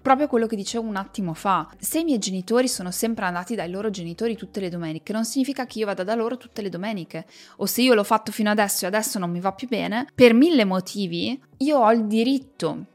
Proprio 0.00 0.26
quello 0.26 0.46
che 0.46 0.56
dicevo 0.56 0.86
un 0.86 0.96
attimo 0.96 1.34
fa. 1.34 1.68
Se 1.78 2.00
i 2.00 2.04
miei 2.04 2.18
genitori 2.18 2.68
sono 2.68 2.90
sempre 2.90 3.24
andati 3.24 3.54
dai 3.54 3.70
loro 3.70 3.90
genitori 3.90 4.36
tutte 4.36 4.60
le 4.60 4.68
domeniche, 4.68 5.12
non 5.12 5.24
significa 5.24 5.66
che 5.66 5.78
io 5.78 5.86
vada 5.86 6.04
da 6.04 6.14
loro 6.14 6.36
tutte 6.36 6.62
le 6.62 6.68
domeniche. 6.68 7.26
O 7.56 7.66
se 7.66 7.82
io 7.82 7.94
l'ho 7.94 8.04
fatto 8.04 8.32
fino 8.32 8.50
adesso 8.50 8.84
e 8.84 8.88
adesso 8.88 9.18
non 9.18 9.30
mi 9.30 9.40
va 9.40 9.52
più 9.52 9.68
bene, 9.68 10.06
per 10.14 10.34
mille 10.34 10.64
motivi 10.64 11.40
io 11.58 11.78
ho 11.78 11.92
il 11.92 12.06
diritto 12.06 12.86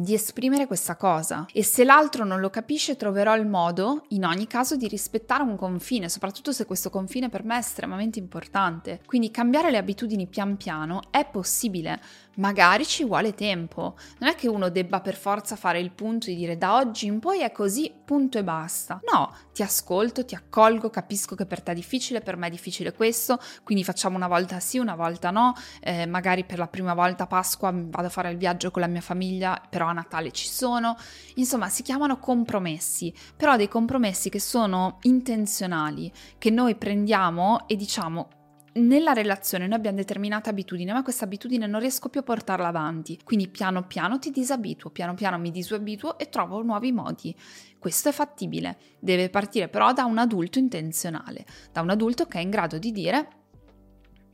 di 0.00 0.14
esprimere 0.14 0.66
questa 0.66 0.96
cosa 0.96 1.46
e 1.52 1.62
se 1.62 1.84
l'altro 1.84 2.24
non 2.24 2.40
lo 2.40 2.48
capisce 2.48 2.96
troverò 2.96 3.36
il 3.36 3.46
modo 3.46 4.04
in 4.08 4.24
ogni 4.24 4.46
caso 4.46 4.76
di 4.76 4.88
rispettare 4.88 5.42
un 5.42 5.56
confine, 5.56 6.08
soprattutto 6.08 6.52
se 6.52 6.64
questo 6.64 6.88
confine 6.88 7.28
per 7.28 7.44
me 7.44 7.56
è 7.56 7.58
estremamente 7.58 8.18
importante. 8.18 9.00
Quindi 9.04 9.30
cambiare 9.30 9.70
le 9.70 9.76
abitudini 9.76 10.26
pian 10.26 10.56
piano 10.56 11.02
è 11.10 11.26
possibile, 11.26 12.00
magari 12.36 12.86
ci 12.86 13.04
vuole 13.04 13.34
tempo. 13.34 13.96
Non 14.18 14.30
è 14.30 14.34
che 14.34 14.48
uno 14.48 14.68
debba 14.68 15.00
per 15.00 15.16
forza 15.16 15.56
fare 15.56 15.80
il 15.80 15.90
punto 15.90 16.30
e 16.30 16.34
dire 16.34 16.56
da 16.56 16.76
oggi 16.76 17.06
in 17.06 17.18
poi 17.18 17.40
è 17.40 17.52
così, 17.52 17.92
punto 18.04 18.38
e 18.38 18.44
basta. 18.44 19.00
No, 19.10 19.34
ti 19.52 19.62
ascolto, 19.62 20.24
ti 20.24 20.34
accolgo, 20.34 20.90
capisco 20.90 21.34
che 21.34 21.46
per 21.46 21.62
te 21.62 21.72
è 21.72 21.74
difficile, 21.74 22.20
per 22.20 22.36
me 22.36 22.46
è 22.46 22.50
difficile 22.50 22.92
questo, 22.92 23.38
quindi 23.62 23.84
facciamo 23.84 24.16
una 24.16 24.28
volta 24.28 24.60
sì, 24.60 24.78
una 24.78 24.94
volta 24.94 25.30
no, 25.30 25.54
eh, 25.80 26.06
magari 26.06 26.44
per 26.44 26.58
la 26.58 26.68
prima 26.68 26.94
volta 26.94 27.24
a 27.24 27.26
Pasqua 27.26 27.70
vado 27.72 28.06
a 28.06 28.10
fare 28.10 28.30
il 28.30 28.36
viaggio 28.36 28.70
con 28.70 28.82
la 28.82 28.88
mia 28.88 29.00
famiglia, 29.00 29.60
però 29.68 29.86
a 29.86 29.92
Natale 29.92 30.30
ci 30.30 30.48
sono. 30.48 30.96
Insomma, 31.34 31.68
si 31.68 31.82
chiamano 31.82 32.18
compromessi, 32.18 33.12
però 33.36 33.56
dei 33.56 33.68
compromessi 33.68 34.30
che 34.30 34.40
sono 34.40 34.98
intenzionali, 35.02 36.12
che 36.38 36.50
noi 36.50 36.74
prendiamo 36.74 37.66
e 37.66 37.76
diciamo 37.76 38.28
nella 38.74 39.12
relazione 39.12 39.66
noi 39.66 39.76
abbiamo 39.76 39.96
determinate 39.96 40.50
abitudini, 40.50 40.92
ma 40.92 41.02
questa 41.02 41.24
abitudine 41.24 41.66
non 41.66 41.80
riesco 41.80 42.08
più 42.08 42.20
a 42.20 42.22
portarla 42.22 42.68
avanti. 42.68 43.18
Quindi 43.24 43.48
piano 43.48 43.86
piano 43.86 44.18
ti 44.18 44.30
disabituo, 44.30 44.90
piano 44.90 45.14
piano 45.14 45.38
mi 45.38 45.50
disabituo 45.50 46.18
e 46.18 46.28
trovo 46.28 46.62
nuovi 46.62 46.92
modi. 46.92 47.34
Questo 47.78 48.10
è 48.10 48.12
fattibile. 48.12 48.78
Deve 48.98 49.30
partire 49.30 49.68
però 49.68 49.92
da 49.92 50.04
un 50.04 50.18
adulto 50.18 50.58
intenzionale, 50.58 51.44
da 51.72 51.80
un 51.80 51.90
adulto 51.90 52.26
che 52.26 52.38
è 52.38 52.42
in 52.42 52.50
grado 52.50 52.78
di 52.78 52.92
dire 52.92 53.28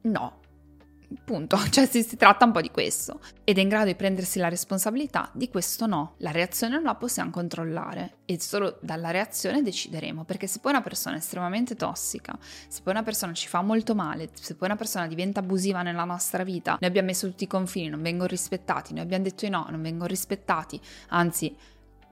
no, 0.03 0.41
Punto, 1.25 1.57
cioè 1.71 1.87
si, 1.87 2.03
si, 2.03 2.17
tratta 2.17 2.45
un 2.45 2.53
po' 2.53 2.61
di 2.61 2.71
questo. 2.71 3.21
Ed 3.45 3.59
è 3.59 3.61
in 3.61 3.69
grado 3.69 3.87
di 3.87 3.95
prendersi 3.95 4.39
la 4.39 4.49
responsabilità 4.49 5.31
di 5.33 5.49
questo 5.49 5.87
no. 5.87 6.15
La 6.19 6.33
reazione 6.33 6.75
non 6.75 6.83
la 6.83 6.95
possiamo 6.97 7.31
controllare. 7.31 8.19
E 8.25 8.41
solo 8.41 8.79
dalla 8.81 9.11
reazione 9.11 9.63
decideremo, 9.63 10.25
perché 10.25 10.47
se 10.49 10.59
poi 10.59 10.73
una 10.73 10.83
persona 10.83 11.15
è 11.15 11.19
estremamente 11.19 11.77
tossica, 11.77 12.37
se 12.41 12.81
poi 12.83 12.93
una 12.93 13.05
persona 13.05 13.33
ci 13.35 13.47
fa 13.47 13.63
molto 13.63 13.95
male, 13.95 14.31
se 14.33 14.57
poi 14.57 14.69
una 14.69 14.77
persona 14.77 15.07
diventa 15.07 15.41
abusiva 15.41 15.83
nella 15.83 16.05
nostra 16.05 16.43
vita, 16.43 16.77
noi 16.81 16.91
abbiamo 16.91 17.07
messo 17.09 17.29
tutti 17.29 17.45
i 17.45 17.49
confini, 17.49 17.89
non 17.89 18.03
vengono 18.03 18.29
rispettati, 18.29 18.93
noi 18.93 19.03
abbiamo 19.05 19.23
detto 19.23 19.49
no, 19.49 19.67
non 19.71 19.81
vengono 19.81 20.07
rispettati, 20.07 20.81
anzi 21.11 21.55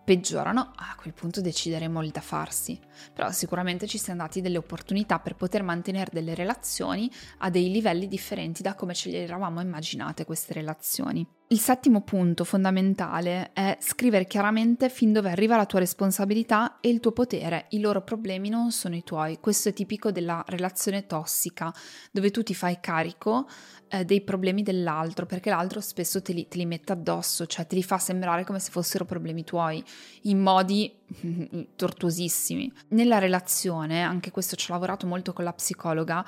peggiorano, 0.05 0.73
a 0.77 0.95
quel 0.97 1.15
punto 1.15 1.41
decideremo 1.41 2.03
il 2.03 2.11
da 2.11 2.21
farsi. 2.21 2.79
Però 3.13 3.31
sicuramente 3.33 3.87
ci 3.87 3.99
siano 3.99 4.23
dati 4.23 4.41
delle 4.41 4.59
opportunità 4.59 5.19
per 5.19 5.35
poter 5.35 5.63
mantenere 5.63 6.11
delle 6.13 6.35
relazioni 6.35 7.11
a 7.39 7.51
dei 7.51 7.71
livelli 7.71 8.07
differenti 8.07 8.63
da 8.63 8.75
come 8.75 8.95
ce 8.95 9.11
le 9.11 9.23
eravamo 9.23 9.61
immaginate 9.61 10.25
queste 10.25 10.53
relazioni. 10.53 11.27
Il 11.49 11.61
settimo 11.61 12.01
punto 12.01 12.43
fondamentale 12.43 13.53
è 13.53 13.77
scrivere 13.79 14.27
chiaramente 14.27 14.89
fin 14.89 15.13
dove 15.13 15.31
arriva 15.31 15.59
la 15.59 15.67
tua 15.67 15.79
responsabilità 15.79 16.81
e 16.81 16.89
il 16.89 17.01
tuo 17.01 17.13
potere. 17.13 17.67
I 17.71 17.81
loro 17.81 18.01
problemi 18.01 18.49
non 18.49 18.73
sono 18.73 18.97
i 18.97 19.05
tuoi. 19.05 19.39
Questo 19.41 19.69
è 19.69 19.75
tipico 19.75 20.11
della 20.11 20.43
relazione 20.49 21.07
tossica, 21.07 21.71
dove 22.11 22.31
tu 22.31 22.43
ti 22.43 22.55
fai 22.55 22.79
carico 22.81 23.47
eh, 23.89 24.07
dei 24.07 24.23
problemi 24.23 24.63
dell'altro, 24.63 25.27
perché 25.27 25.51
l'altro 25.51 25.83
spesso 25.83 26.23
te 26.23 26.33
li, 26.33 26.49
te 26.49 26.57
li 26.57 26.65
mette 26.65 26.93
addosso, 26.93 27.45
cioè 27.45 27.67
te 27.67 27.75
li 27.75 27.83
fa 27.83 27.99
sembrare 27.99 28.45
come 28.45 28.59
se 28.59 28.71
fossero 28.71 29.05
problemi 29.05 29.45
tuoi, 29.45 29.85
in 30.23 30.41
modi 30.41 30.91
tortuosissimi. 31.77 32.73
Nella 32.89 33.19
relazione, 33.19 34.03
anche 34.03 34.31
questo 34.31 34.57
ci 34.57 34.71
ho 34.71 34.73
lavorato 34.75 35.07
molto 35.07 35.35
con 35.35 35.45
la 35.45 35.53
psicologa, 35.53 36.25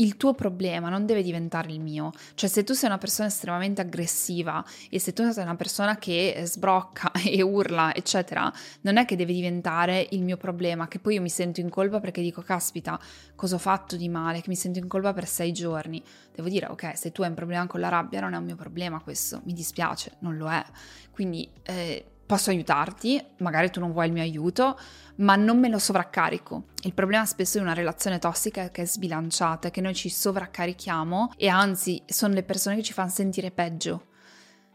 il 0.00 0.16
tuo 0.16 0.34
problema 0.34 0.88
non 0.88 1.06
deve 1.06 1.22
diventare 1.22 1.70
il 1.70 1.80
mio. 1.80 2.10
Cioè, 2.34 2.48
se 2.48 2.64
tu 2.64 2.72
sei 2.72 2.88
una 2.88 2.98
persona 2.98 3.28
estremamente 3.28 3.80
aggressiva 3.80 4.64
e 4.88 4.98
se 4.98 5.12
tu 5.12 5.30
sei 5.30 5.44
una 5.44 5.56
persona 5.56 5.96
che 5.96 6.42
sbrocca 6.44 7.12
e 7.24 7.42
urla, 7.42 7.94
eccetera, 7.94 8.52
non 8.82 8.96
è 8.96 9.04
che 9.04 9.16
deve 9.16 9.32
diventare 9.32 10.06
il 10.10 10.22
mio 10.22 10.36
problema, 10.36 10.88
che 10.88 10.98
poi 10.98 11.14
io 11.14 11.20
mi 11.20 11.28
sento 11.28 11.60
in 11.60 11.68
colpa 11.68 12.00
perché 12.00 12.22
dico, 12.22 12.42
caspita, 12.42 12.98
cosa 13.34 13.54
ho 13.56 13.58
fatto 13.58 13.96
di 13.96 14.08
male, 14.08 14.40
che 14.40 14.48
mi 14.48 14.56
sento 14.56 14.78
in 14.78 14.88
colpa 14.88 15.12
per 15.12 15.26
sei 15.26 15.52
giorni. 15.52 16.02
Devo 16.34 16.48
dire, 16.48 16.66
ok, 16.66 16.96
se 16.96 17.12
tu 17.12 17.22
hai 17.22 17.28
un 17.28 17.34
problema 17.34 17.66
con 17.66 17.80
la 17.80 17.88
rabbia 17.88 18.20
non 18.20 18.34
è 18.34 18.36
un 18.36 18.44
mio 18.44 18.56
problema 18.56 19.00
questo, 19.00 19.40
mi 19.44 19.52
dispiace, 19.52 20.16
non 20.20 20.36
lo 20.36 20.50
è. 20.50 20.64
Quindi... 21.10 21.48
Eh, 21.62 22.04
posso 22.30 22.50
aiutarti, 22.50 23.20
magari 23.38 23.72
tu 23.72 23.80
non 23.80 23.90
vuoi 23.90 24.06
il 24.06 24.12
mio 24.12 24.22
aiuto, 24.22 24.78
ma 25.16 25.34
non 25.34 25.58
me 25.58 25.68
lo 25.68 25.80
sovraccarico. 25.80 26.66
Il 26.84 26.94
problema 26.94 27.26
spesso 27.26 27.58
di 27.58 27.64
una 27.64 27.74
relazione 27.74 28.20
tossica 28.20 28.62
è 28.62 28.70
che 28.70 28.82
è 28.82 28.86
sbilanciata, 28.86 29.66
è 29.66 29.70
che 29.72 29.80
noi 29.80 29.96
ci 29.96 30.08
sovraccarichiamo 30.08 31.32
e 31.36 31.48
anzi 31.48 32.00
sono 32.06 32.34
le 32.34 32.44
persone 32.44 32.76
che 32.76 32.84
ci 32.84 32.92
fanno 32.92 33.10
sentire 33.10 33.50
peggio. 33.50 34.06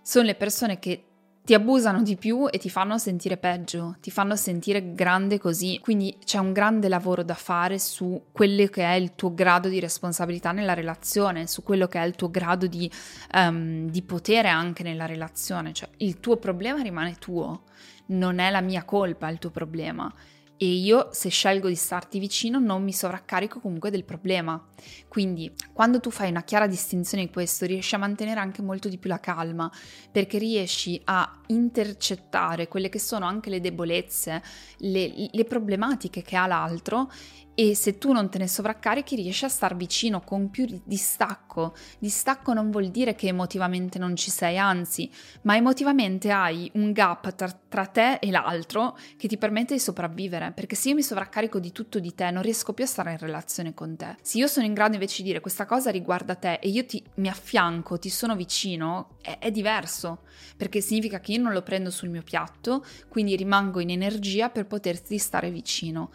Sono 0.02 0.26
le 0.26 0.36
persone 0.36 0.80
che 0.80 1.06
ti 1.46 1.54
abusano 1.54 2.02
di 2.02 2.16
più 2.16 2.48
e 2.50 2.58
ti 2.58 2.72
fanno 2.72 2.98
sentire 2.98 3.38
peggio, 3.38 3.98
ti 4.02 4.10
fanno 4.10 4.36
sentire 4.36 4.94
grande 4.94 5.38
così. 5.38 5.80
Quindi 5.80 6.18
c'è 6.26 6.40
un 6.40 6.52
grande 6.52 6.90
lavoro 6.90 7.22
da 7.24 7.36
fare 7.36 7.78
su 7.78 8.24
quello 8.32 8.66
che 8.66 8.84
è 8.84 8.94
il 8.94 9.14
tuo 9.14 9.32
grado 9.32 9.70
di 9.70 9.80
responsabilità 9.80 10.52
nella 10.52 10.74
relazione, 10.74 11.46
su 11.46 11.62
quello 11.62 11.88
che 11.88 12.02
è 12.02 12.06
il 12.06 12.16
tuo 12.16 12.32
grado 12.32 12.66
di, 12.66 12.92
um, 13.34 13.88
di 13.90 14.02
potere 14.02 14.50
anche 14.50 14.82
nella 14.82 15.06
relazione. 15.06 15.72
Cioè 15.72 15.88
il 15.98 16.20
tuo 16.20 16.38
problema 16.38 16.82
rimane 16.82 17.16
tuo, 17.20 17.62
non 18.08 18.40
è 18.40 18.50
la 18.50 18.62
mia 18.62 18.84
colpa 18.84 19.30
il 19.30 19.38
tuo 19.38 19.52
problema 19.52 20.12
e 20.58 20.65
io 20.65 21.10
se 21.12 21.30
scelgo 21.30 21.68
di 21.68 21.76
starti 21.76 22.18
vicino 22.18 22.60
non 22.60 22.84
mi 22.84 22.94
sovraccarico 22.94 23.60
comunque 23.60 23.91
del 23.91 24.06
problema. 24.06 24.63
Quindi 25.08 25.52
quando 25.74 26.00
tu 26.00 26.10
fai 26.10 26.30
una 26.30 26.44
chiara 26.44 26.68
distinzione 26.68 27.26
di 27.26 27.32
questo 27.32 27.65
riesci 27.65 27.96
a 27.96 28.00
mantenere 28.00 28.39
anche 28.39 28.62
molto 28.62 28.88
di 28.88 28.98
più 28.98 29.10
la 29.10 29.20
calma 29.20 29.72
perché 30.12 30.38
riesci 30.38 31.00
a 31.06 31.41
intercettare 31.48 32.68
quelle 32.68 32.89
che 32.89 33.00
sono 33.00 33.26
anche 33.26 33.50
le 33.50 33.60
debolezze, 33.60 34.41
le, 34.78 35.30
le 35.30 35.44
problematiche 35.46 36.22
che 36.22 36.36
ha 36.36 36.48
l'altro 36.48 37.12
e 37.56 37.74
se 37.74 37.98
tu 37.98 38.12
non 38.12 38.30
te 38.30 38.38
ne 38.38 38.48
sovraccarichi 38.48 39.15
riesci 39.15 39.46
a 39.46 39.50
star 39.50 39.76
vicino 39.78 40.20
con 40.20 40.50
più 40.50 40.68
distacco. 40.84 41.74
Distacco 41.98 42.54
non 42.54 42.70
vuol 42.70 42.89
dire 42.89 43.15
che 43.15 43.28
emotivamente 43.28 43.98
non 43.98 44.15
ci 44.18 44.30
sei, 44.30 44.58
anzi, 44.58 45.10
ma 45.44 45.56
emotivamente 45.56 46.32
hai 46.32 46.70
un 46.74 46.91
gap 46.91 47.34
tra, 47.34 47.50
tra 47.70 47.86
te 47.86 48.15
e 48.15 48.30
l'altro 48.30 48.98
che 49.15 49.30
ti 49.30 49.38
permette 49.38 49.74
di 49.74 49.80
sopravvivere, 49.80 50.52
perché 50.52 50.76
se 50.76 50.89
io 50.89 50.96
mi 50.96 51.02
sovraccarico 51.02 51.60
di 51.60 51.72
tutto 51.72 52.00
di 52.00 52.13
te 52.13 52.30
non 52.30 52.44
riesco 52.44 52.74
più 52.74 52.84
a 52.84 52.88
stare 52.88 53.12
in 53.12 53.18
relazione 53.18 53.74
con 53.74 53.96
te. 53.96 54.18
Se 54.22 54.38
io 54.38 54.48
sono 54.48 54.65
in 54.65 54.74
grado 54.74 54.96
invece 54.96 55.24
di 55.24 55.30
dire 55.30 55.39
questa 55.39 55.65
cosa 55.65 55.89
riguarda 55.91 56.36
te 56.36 56.56
e 56.56 56.68
io 56.68 56.86
ti, 56.86 57.02
mi 57.15 57.30
affianco, 57.30 57.98
ti 57.98 58.10
sono 58.10 58.36
vicino, 58.36 59.15
è, 59.22 59.38
è 59.39 59.50
diverso, 59.50 60.24
perché 60.58 60.82
significa 60.82 61.22
che 61.22 61.32
io 61.32 61.41
non 61.41 61.54
lo 61.54 61.62
prendo 61.62 61.89
sul 61.89 62.10
mio 62.10 62.22
piatto, 62.22 62.84
quindi 63.08 63.38
rimango 63.38 63.80
in 63.80 63.91
energia 63.91 64.50
per 64.50 64.68
poterti 64.68 65.18
stare 65.18 65.50
vicino 65.50 66.10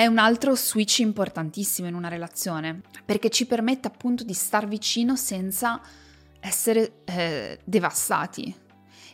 è 0.00 0.06
un 0.06 0.16
altro 0.16 0.54
switch 0.54 1.00
importantissimo 1.00 1.86
in 1.86 1.92
una 1.92 2.08
relazione, 2.08 2.80
perché 3.04 3.28
ci 3.28 3.44
permette 3.44 3.86
appunto 3.86 4.24
di 4.24 4.32
star 4.32 4.66
vicino 4.66 5.14
senza 5.14 5.78
essere 6.40 7.02
eh, 7.04 7.58
devastati. 7.62 8.56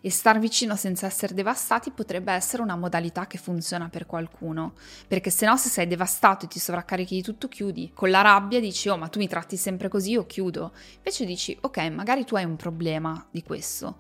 E 0.01 0.11
star 0.11 0.38
vicino 0.38 0.77
senza 0.77 1.07
essere 1.07 1.35
devastati 1.35 1.90
potrebbe 1.90 2.31
essere 2.31 2.62
una 2.62 2.77
modalità 2.77 3.27
che 3.27 3.37
funziona 3.37 3.88
per 3.88 4.07
qualcuno, 4.07 4.75
perché 5.09 5.31
se 5.31 5.44
no 5.44 5.57
se 5.57 5.70
sei 5.70 5.88
devastato 5.88 6.44
e 6.44 6.49
ti 6.49 6.61
sovraccarichi 6.61 7.16
di 7.16 7.22
tutto 7.22 7.49
chiudi, 7.49 7.90
con 7.92 8.11
la 8.11 8.20
rabbia 8.20 8.61
dici 8.61 8.88
oh 8.88 8.96
ma 8.96 9.09
tu 9.09 9.18
mi 9.18 9.27
tratti 9.27 9.57
sempre 9.57 9.88
così, 9.88 10.12
io 10.12 10.25
chiudo. 10.25 10.72
Invece 10.99 11.25
dici 11.25 11.59
ok 11.61 11.79
magari 11.90 12.25
tu 12.25 12.37
hai 12.37 12.44
un 12.44 12.55
problema 12.55 13.27
di 13.29 13.42
questo, 13.42 13.96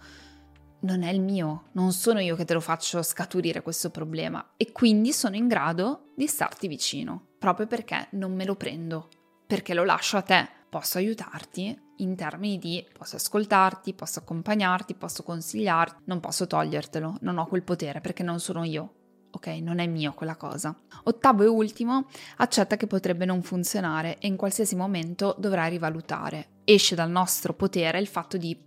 non 0.80 1.02
è 1.02 1.10
il 1.10 1.20
mio, 1.20 1.64
non 1.72 1.92
sono 1.92 2.20
io 2.20 2.36
che 2.36 2.44
te 2.44 2.54
lo 2.54 2.60
faccio 2.60 3.02
scaturire 3.02 3.62
questo 3.62 3.90
problema 3.90 4.52
e 4.56 4.72
quindi 4.72 5.12
sono 5.12 5.36
in 5.36 5.48
grado 5.48 6.12
di 6.14 6.26
starti 6.26 6.68
vicino, 6.68 7.28
proprio 7.38 7.66
perché 7.66 8.08
non 8.12 8.34
me 8.34 8.44
lo 8.44 8.56
prendo, 8.56 9.08
perché 9.46 9.74
lo 9.74 9.84
lascio 9.84 10.16
a 10.16 10.22
te. 10.22 10.48
Posso 10.68 10.98
aiutarti 10.98 11.78
in 11.98 12.16
termini 12.16 12.58
di 12.58 12.84
posso 12.92 13.16
ascoltarti, 13.16 13.94
posso 13.94 14.18
accompagnarti, 14.18 14.94
posso 14.94 15.22
consigliarti, 15.22 16.02
non 16.06 16.20
posso 16.20 16.46
togliertelo, 16.46 17.18
non 17.20 17.38
ho 17.38 17.46
quel 17.46 17.62
potere 17.62 18.00
perché 18.00 18.22
non 18.22 18.40
sono 18.40 18.64
io. 18.64 18.92
Ok, 19.30 19.48
non 19.60 19.78
è 19.78 19.86
mio 19.86 20.12
quella 20.12 20.36
cosa. 20.36 20.74
Ottavo 21.04 21.42
e 21.42 21.46
ultimo, 21.46 22.06
accetta 22.38 22.76
che 22.76 22.86
potrebbe 22.86 23.26
non 23.26 23.42
funzionare 23.42 24.18
e 24.18 24.26
in 24.26 24.36
qualsiasi 24.36 24.74
momento 24.74 25.34
dovrai 25.38 25.70
rivalutare. 25.70 26.60
Esce 26.64 26.94
dal 26.94 27.10
nostro 27.10 27.52
potere 27.52 27.98
il 27.98 28.06
fatto 28.06 28.38
di 28.38 28.65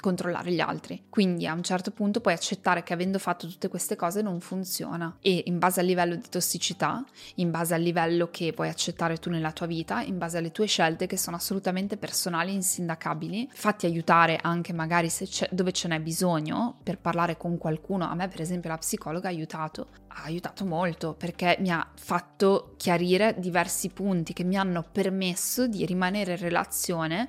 controllare 0.00 0.52
gli 0.52 0.60
altri. 0.60 1.04
Quindi 1.08 1.46
a 1.46 1.52
un 1.52 1.62
certo 1.62 1.90
punto 1.90 2.20
puoi 2.20 2.34
accettare 2.34 2.82
che 2.82 2.92
avendo 2.92 3.18
fatto 3.18 3.46
tutte 3.46 3.68
queste 3.68 3.96
cose 3.96 4.22
non 4.22 4.40
funziona 4.40 5.16
e 5.20 5.42
in 5.46 5.58
base 5.58 5.80
al 5.80 5.86
livello 5.86 6.16
di 6.16 6.28
tossicità, 6.28 7.04
in 7.36 7.50
base 7.50 7.74
al 7.74 7.82
livello 7.82 8.28
che 8.30 8.52
puoi 8.52 8.68
accettare 8.68 9.18
tu 9.18 9.30
nella 9.30 9.52
tua 9.52 9.66
vita, 9.66 10.02
in 10.02 10.18
base 10.18 10.38
alle 10.38 10.52
tue 10.52 10.66
scelte 10.66 11.06
che 11.06 11.16
sono 11.16 11.36
assolutamente 11.36 11.96
personali 11.96 12.50
e 12.50 12.54
insindacabili, 12.54 13.48
fatti 13.52 13.86
aiutare 13.86 14.38
anche 14.40 14.72
magari 14.72 15.08
se 15.08 15.26
c'è, 15.26 15.48
dove 15.52 15.72
ce 15.72 15.88
n'è 15.88 16.00
bisogno 16.00 16.78
per 16.82 16.98
parlare 16.98 17.36
con 17.36 17.58
qualcuno. 17.58 18.08
A 18.08 18.14
me 18.14 18.28
per 18.28 18.40
esempio 18.40 18.70
la 18.70 18.78
psicologa 18.78 19.28
ha 19.28 19.30
aiutato, 19.30 19.88
ha 20.08 20.22
aiutato 20.24 20.64
molto 20.64 21.14
perché 21.14 21.56
mi 21.60 21.70
ha 21.70 21.86
fatto 21.94 22.74
chiarire 22.76 23.34
diversi 23.38 23.88
punti 23.90 24.32
che 24.32 24.44
mi 24.44 24.56
hanno 24.56 24.84
permesso 24.90 25.66
di 25.66 25.84
rimanere 25.84 26.32
in 26.32 26.38
relazione 26.38 27.28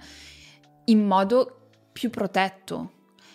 in 0.86 1.06
modo 1.06 1.59
più 1.99 2.09
protetto. 2.09 2.93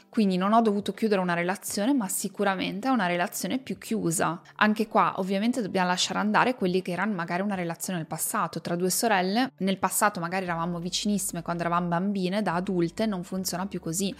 Quindi 0.08 0.38
non 0.38 0.54
ho 0.54 0.62
dovuto 0.62 0.94
chiudere 0.94 1.20
una 1.20 1.34
relazione, 1.34 1.92
ma 1.92 2.08
sicuramente 2.08 2.88
è 2.88 2.90
una 2.90 3.06
relazione 3.06 3.58
più 3.58 3.76
chiusa. 3.76 4.40
Anche 4.56 4.86
qua 4.88 5.14
ovviamente 5.16 5.60
dobbiamo 5.60 5.88
lasciare 5.88 6.18
andare 6.18 6.54
quelli 6.54 6.80
che 6.80 6.92
erano 6.92 7.12
magari 7.12 7.42
una 7.42 7.56
relazione 7.56 7.98
nel 7.98 8.06
passato, 8.06 8.62
tra 8.62 8.74
due 8.74 8.88
sorelle. 8.88 9.52
Nel 9.58 9.76
passato 9.76 10.18
magari 10.18 10.44
eravamo 10.44 10.78
vicinissime 10.78 11.42
quando 11.42 11.62
eravamo 11.64 11.88
bambine, 11.88 12.40
da 12.40 12.54
adulte 12.54 13.04
non 13.04 13.22
funziona 13.22 13.66
più 13.66 13.80
così. 13.80 14.14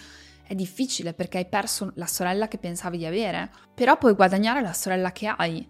È 0.46 0.54
difficile 0.54 1.14
perché 1.14 1.38
hai 1.38 1.46
perso 1.46 1.92
la 1.94 2.06
sorella 2.06 2.48
che 2.48 2.58
pensavi 2.58 2.98
di 2.98 3.06
avere, 3.06 3.50
però 3.72 3.96
puoi 3.96 4.12
guadagnare 4.12 4.60
la 4.60 4.74
sorella 4.74 5.10
che 5.10 5.28
hai 5.28 5.66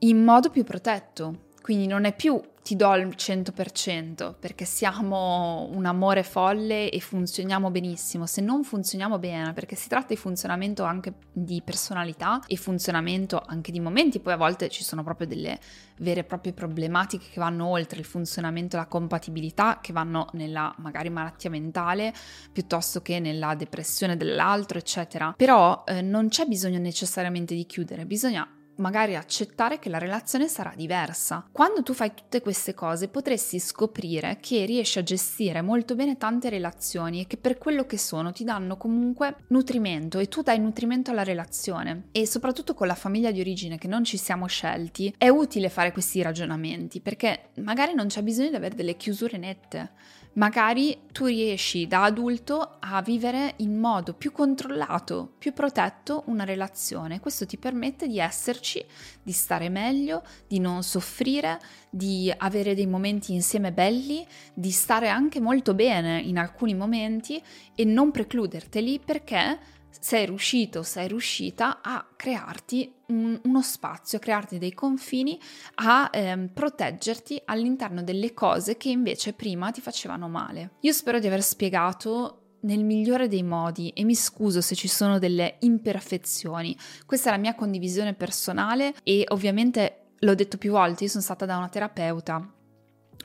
in 0.00 0.22
modo 0.22 0.50
più 0.50 0.62
protetto. 0.62 1.50
Quindi 1.62 1.86
non 1.86 2.04
è 2.04 2.14
più 2.14 2.40
ti 2.62 2.76
do 2.76 2.94
il 2.94 3.08
100% 3.08 4.34
perché 4.38 4.64
siamo 4.64 5.68
un 5.72 5.84
amore 5.84 6.22
folle 6.22 6.90
e 6.90 7.00
funzioniamo 7.00 7.70
benissimo. 7.70 8.26
Se 8.26 8.40
non 8.40 8.62
funzioniamo 8.62 9.18
bene, 9.18 9.52
perché 9.52 9.74
si 9.74 9.88
tratta 9.88 10.08
di 10.08 10.16
funzionamento 10.16 10.84
anche 10.84 11.14
di 11.32 11.60
personalità 11.64 12.40
e 12.46 12.56
funzionamento 12.56 13.42
anche 13.44 13.72
di 13.72 13.80
momenti, 13.80 14.20
poi 14.20 14.34
a 14.34 14.36
volte 14.36 14.68
ci 14.68 14.84
sono 14.84 15.02
proprio 15.02 15.26
delle 15.26 15.58
vere 15.98 16.20
e 16.20 16.24
proprie 16.24 16.52
problematiche 16.52 17.26
che 17.30 17.40
vanno 17.40 17.66
oltre 17.66 17.98
il 17.98 18.04
funzionamento 18.04 18.76
la 18.76 18.86
compatibilità, 18.86 19.80
che 19.82 19.92
vanno 19.92 20.28
nella 20.32 20.72
magari 20.78 21.10
malattia 21.10 21.50
mentale 21.50 22.14
piuttosto 22.52 23.02
che 23.02 23.18
nella 23.18 23.54
depressione 23.54 24.16
dell'altro, 24.16 24.78
eccetera. 24.78 25.34
Però 25.36 25.82
eh, 25.86 26.00
non 26.00 26.28
c'è 26.28 26.44
bisogno 26.44 26.78
necessariamente 26.78 27.54
di 27.54 27.66
chiudere, 27.66 28.06
bisogna 28.06 28.48
magari 28.76 29.16
accettare 29.16 29.78
che 29.78 29.88
la 29.88 29.98
relazione 29.98 30.48
sarà 30.48 30.72
diversa. 30.74 31.46
Quando 31.52 31.82
tu 31.82 31.92
fai 31.92 32.12
tutte 32.14 32.40
queste 32.40 32.74
cose 32.74 33.08
potresti 33.08 33.58
scoprire 33.58 34.38
che 34.40 34.64
riesci 34.64 34.98
a 34.98 35.02
gestire 35.02 35.62
molto 35.62 35.94
bene 35.94 36.16
tante 36.16 36.48
relazioni 36.48 37.20
e 37.20 37.26
che 37.26 37.36
per 37.36 37.58
quello 37.58 37.86
che 37.86 37.98
sono 37.98 38.32
ti 38.32 38.44
danno 38.44 38.76
comunque 38.76 39.36
nutrimento 39.48 40.18
e 40.18 40.28
tu 40.28 40.42
dai 40.42 40.58
nutrimento 40.58 41.10
alla 41.10 41.24
relazione 41.24 42.08
e 42.12 42.26
soprattutto 42.26 42.74
con 42.74 42.86
la 42.86 42.94
famiglia 42.94 43.30
di 43.30 43.40
origine 43.40 43.78
che 43.78 43.88
non 43.88 44.04
ci 44.04 44.16
siamo 44.16 44.46
scelti 44.46 45.14
è 45.18 45.28
utile 45.28 45.68
fare 45.68 45.92
questi 45.92 46.22
ragionamenti 46.22 47.00
perché 47.00 47.50
magari 47.56 47.94
non 47.94 48.06
c'è 48.06 48.22
bisogno 48.22 48.50
di 48.50 48.56
avere 48.56 48.74
delle 48.74 48.96
chiusure 48.96 49.38
nette 49.38 49.92
magari 50.34 50.98
tu 51.12 51.26
riesci 51.26 51.86
da 51.86 52.04
adulto 52.04 52.76
a 52.80 53.02
vivere 53.02 53.54
in 53.58 53.78
modo 53.78 54.14
più 54.14 54.32
controllato, 54.32 55.34
più 55.38 55.52
protetto 55.52 56.22
una 56.26 56.44
relazione. 56.44 57.20
Questo 57.20 57.46
ti 57.46 57.58
permette 57.58 58.06
di 58.06 58.18
esserci, 58.18 58.84
di 59.22 59.32
stare 59.32 59.68
meglio, 59.68 60.22
di 60.46 60.58
non 60.58 60.82
soffrire, 60.82 61.60
di 61.90 62.32
avere 62.34 62.74
dei 62.74 62.86
momenti 62.86 63.34
insieme 63.34 63.72
belli, 63.72 64.26
di 64.54 64.70
stare 64.70 65.08
anche 65.08 65.40
molto 65.40 65.74
bene 65.74 66.20
in 66.20 66.38
alcuni 66.38 66.74
momenti 66.74 67.42
e 67.74 67.84
non 67.84 68.10
precluderteli 68.10 69.00
perché 69.04 69.58
sei 70.00 70.26
riuscito, 70.26 70.82
sei 70.82 71.08
riuscita 71.08 71.80
a 71.82 72.06
crearti 72.14 72.92
un, 73.08 73.38
uno 73.44 73.62
spazio, 73.62 74.18
a 74.18 74.20
crearti 74.20 74.58
dei 74.58 74.72
confini, 74.72 75.38
a 75.76 76.08
ehm, 76.12 76.48
proteggerti 76.48 77.40
all'interno 77.44 78.02
delle 78.02 78.32
cose 78.34 78.76
che 78.76 78.88
invece 78.88 79.32
prima 79.32 79.70
ti 79.70 79.80
facevano 79.80 80.28
male. 80.28 80.72
Io 80.80 80.92
spero 80.92 81.18
di 81.18 81.26
aver 81.26 81.42
spiegato 81.42 82.38
nel 82.62 82.84
migliore 82.84 83.28
dei 83.28 83.42
modi 83.42 83.90
e 83.90 84.04
mi 84.04 84.14
scuso 84.14 84.60
se 84.60 84.74
ci 84.74 84.88
sono 84.88 85.18
delle 85.18 85.56
imperfezioni. 85.60 86.76
Questa 87.06 87.28
è 87.28 87.32
la 87.32 87.38
mia 87.38 87.54
condivisione 87.54 88.14
personale 88.14 88.94
e 89.02 89.24
ovviamente 89.28 90.14
l'ho 90.18 90.34
detto 90.34 90.58
più 90.58 90.70
volte, 90.70 91.04
io 91.04 91.10
sono 91.10 91.22
stata 91.22 91.44
da 91.46 91.56
una 91.56 91.68
terapeuta 91.68 92.54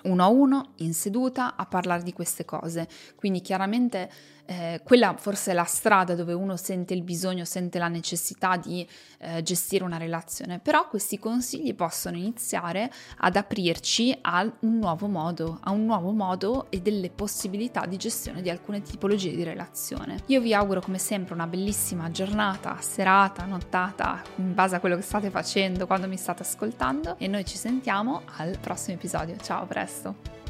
uno 0.03 0.23
a 0.23 0.27
uno 0.27 0.73
in 0.77 0.93
seduta 0.93 1.55
a 1.55 1.65
parlare 1.65 2.03
di 2.03 2.13
queste 2.13 2.45
cose. 2.45 2.87
Quindi 3.15 3.41
chiaramente 3.41 4.09
eh, 4.47 4.81
quella 4.83 5.15
forse 5.17 5.51
è 5.51 5.53
la 5.53 5.65
strada 5.65 6.15
dove 6.15 6.33
uno 6.33 6.55
sente 6.55 6.93
il 6.93 7.03
bisogno, 7.03 7.43
sente 7.43 7.77
la 7.79 7.89
necessità 7.89 8.55
di 8.55 8.87
eh, 9.19 9.43
gestire 9.43 9.83
una 9.83 9.97
relazione, 9.97 10.59
però 10.59 10.87
questi 10.87 11.19
consigli 11.19 11.75
possono 11.75 12.15
iniziare 12.15 12.89
ad 13.17 13.35
aprirci 13.35 14.17
a 14.21 14.49
un 14.61 14.77
nuovo 14.79 15.07
modo, 15.07 15.59
a 15.61 15.71
un 15.71 15.85
nuovo 15.85 16.11
modo 16.11 16.67
e 16.69 16.79
delle 16.79 17.09
possibilità 17.09 17.85
di 17.85 17.97
gestione 17.97 18.41
di 18.41 18.49
alcune 18.49 18.81
tipologie 18.81 19.35
di 19.35 19.43
relazione. 19.43 20.23
Io 20.27 20.39
vi 20.39 20.53
auguro 20.53 20.81
come 20.81 20.97
sempre 20.97 21.33
una 21.33 21.47
bellissima 21.47 22.09
giornata, 22.09 22.77
serata, 22.79 23.43
nottata, 23.43 24.23
in 24.37 24.53
base 24.53 24.75
a 24.75 24.79
quello 24.79 24.95
che 24.95 25.01
state 25.01 25.29
facendo 25.29 25.85
quando 25.87 26.07
mi 26.07 26.17
state 26.17 26.43
ascoltando 26.43 27.15
e 27.17 27.27
noi 27.27 27.43
ci 27.45 27.57
sentiamo 27.57 28.21
al 28.37 28.57
prossimo 28.59 28.95
episodio. 28.95 29.35
Ciao, 29.35 29.63
a 29.63 29.65
presto! 29.65 30.46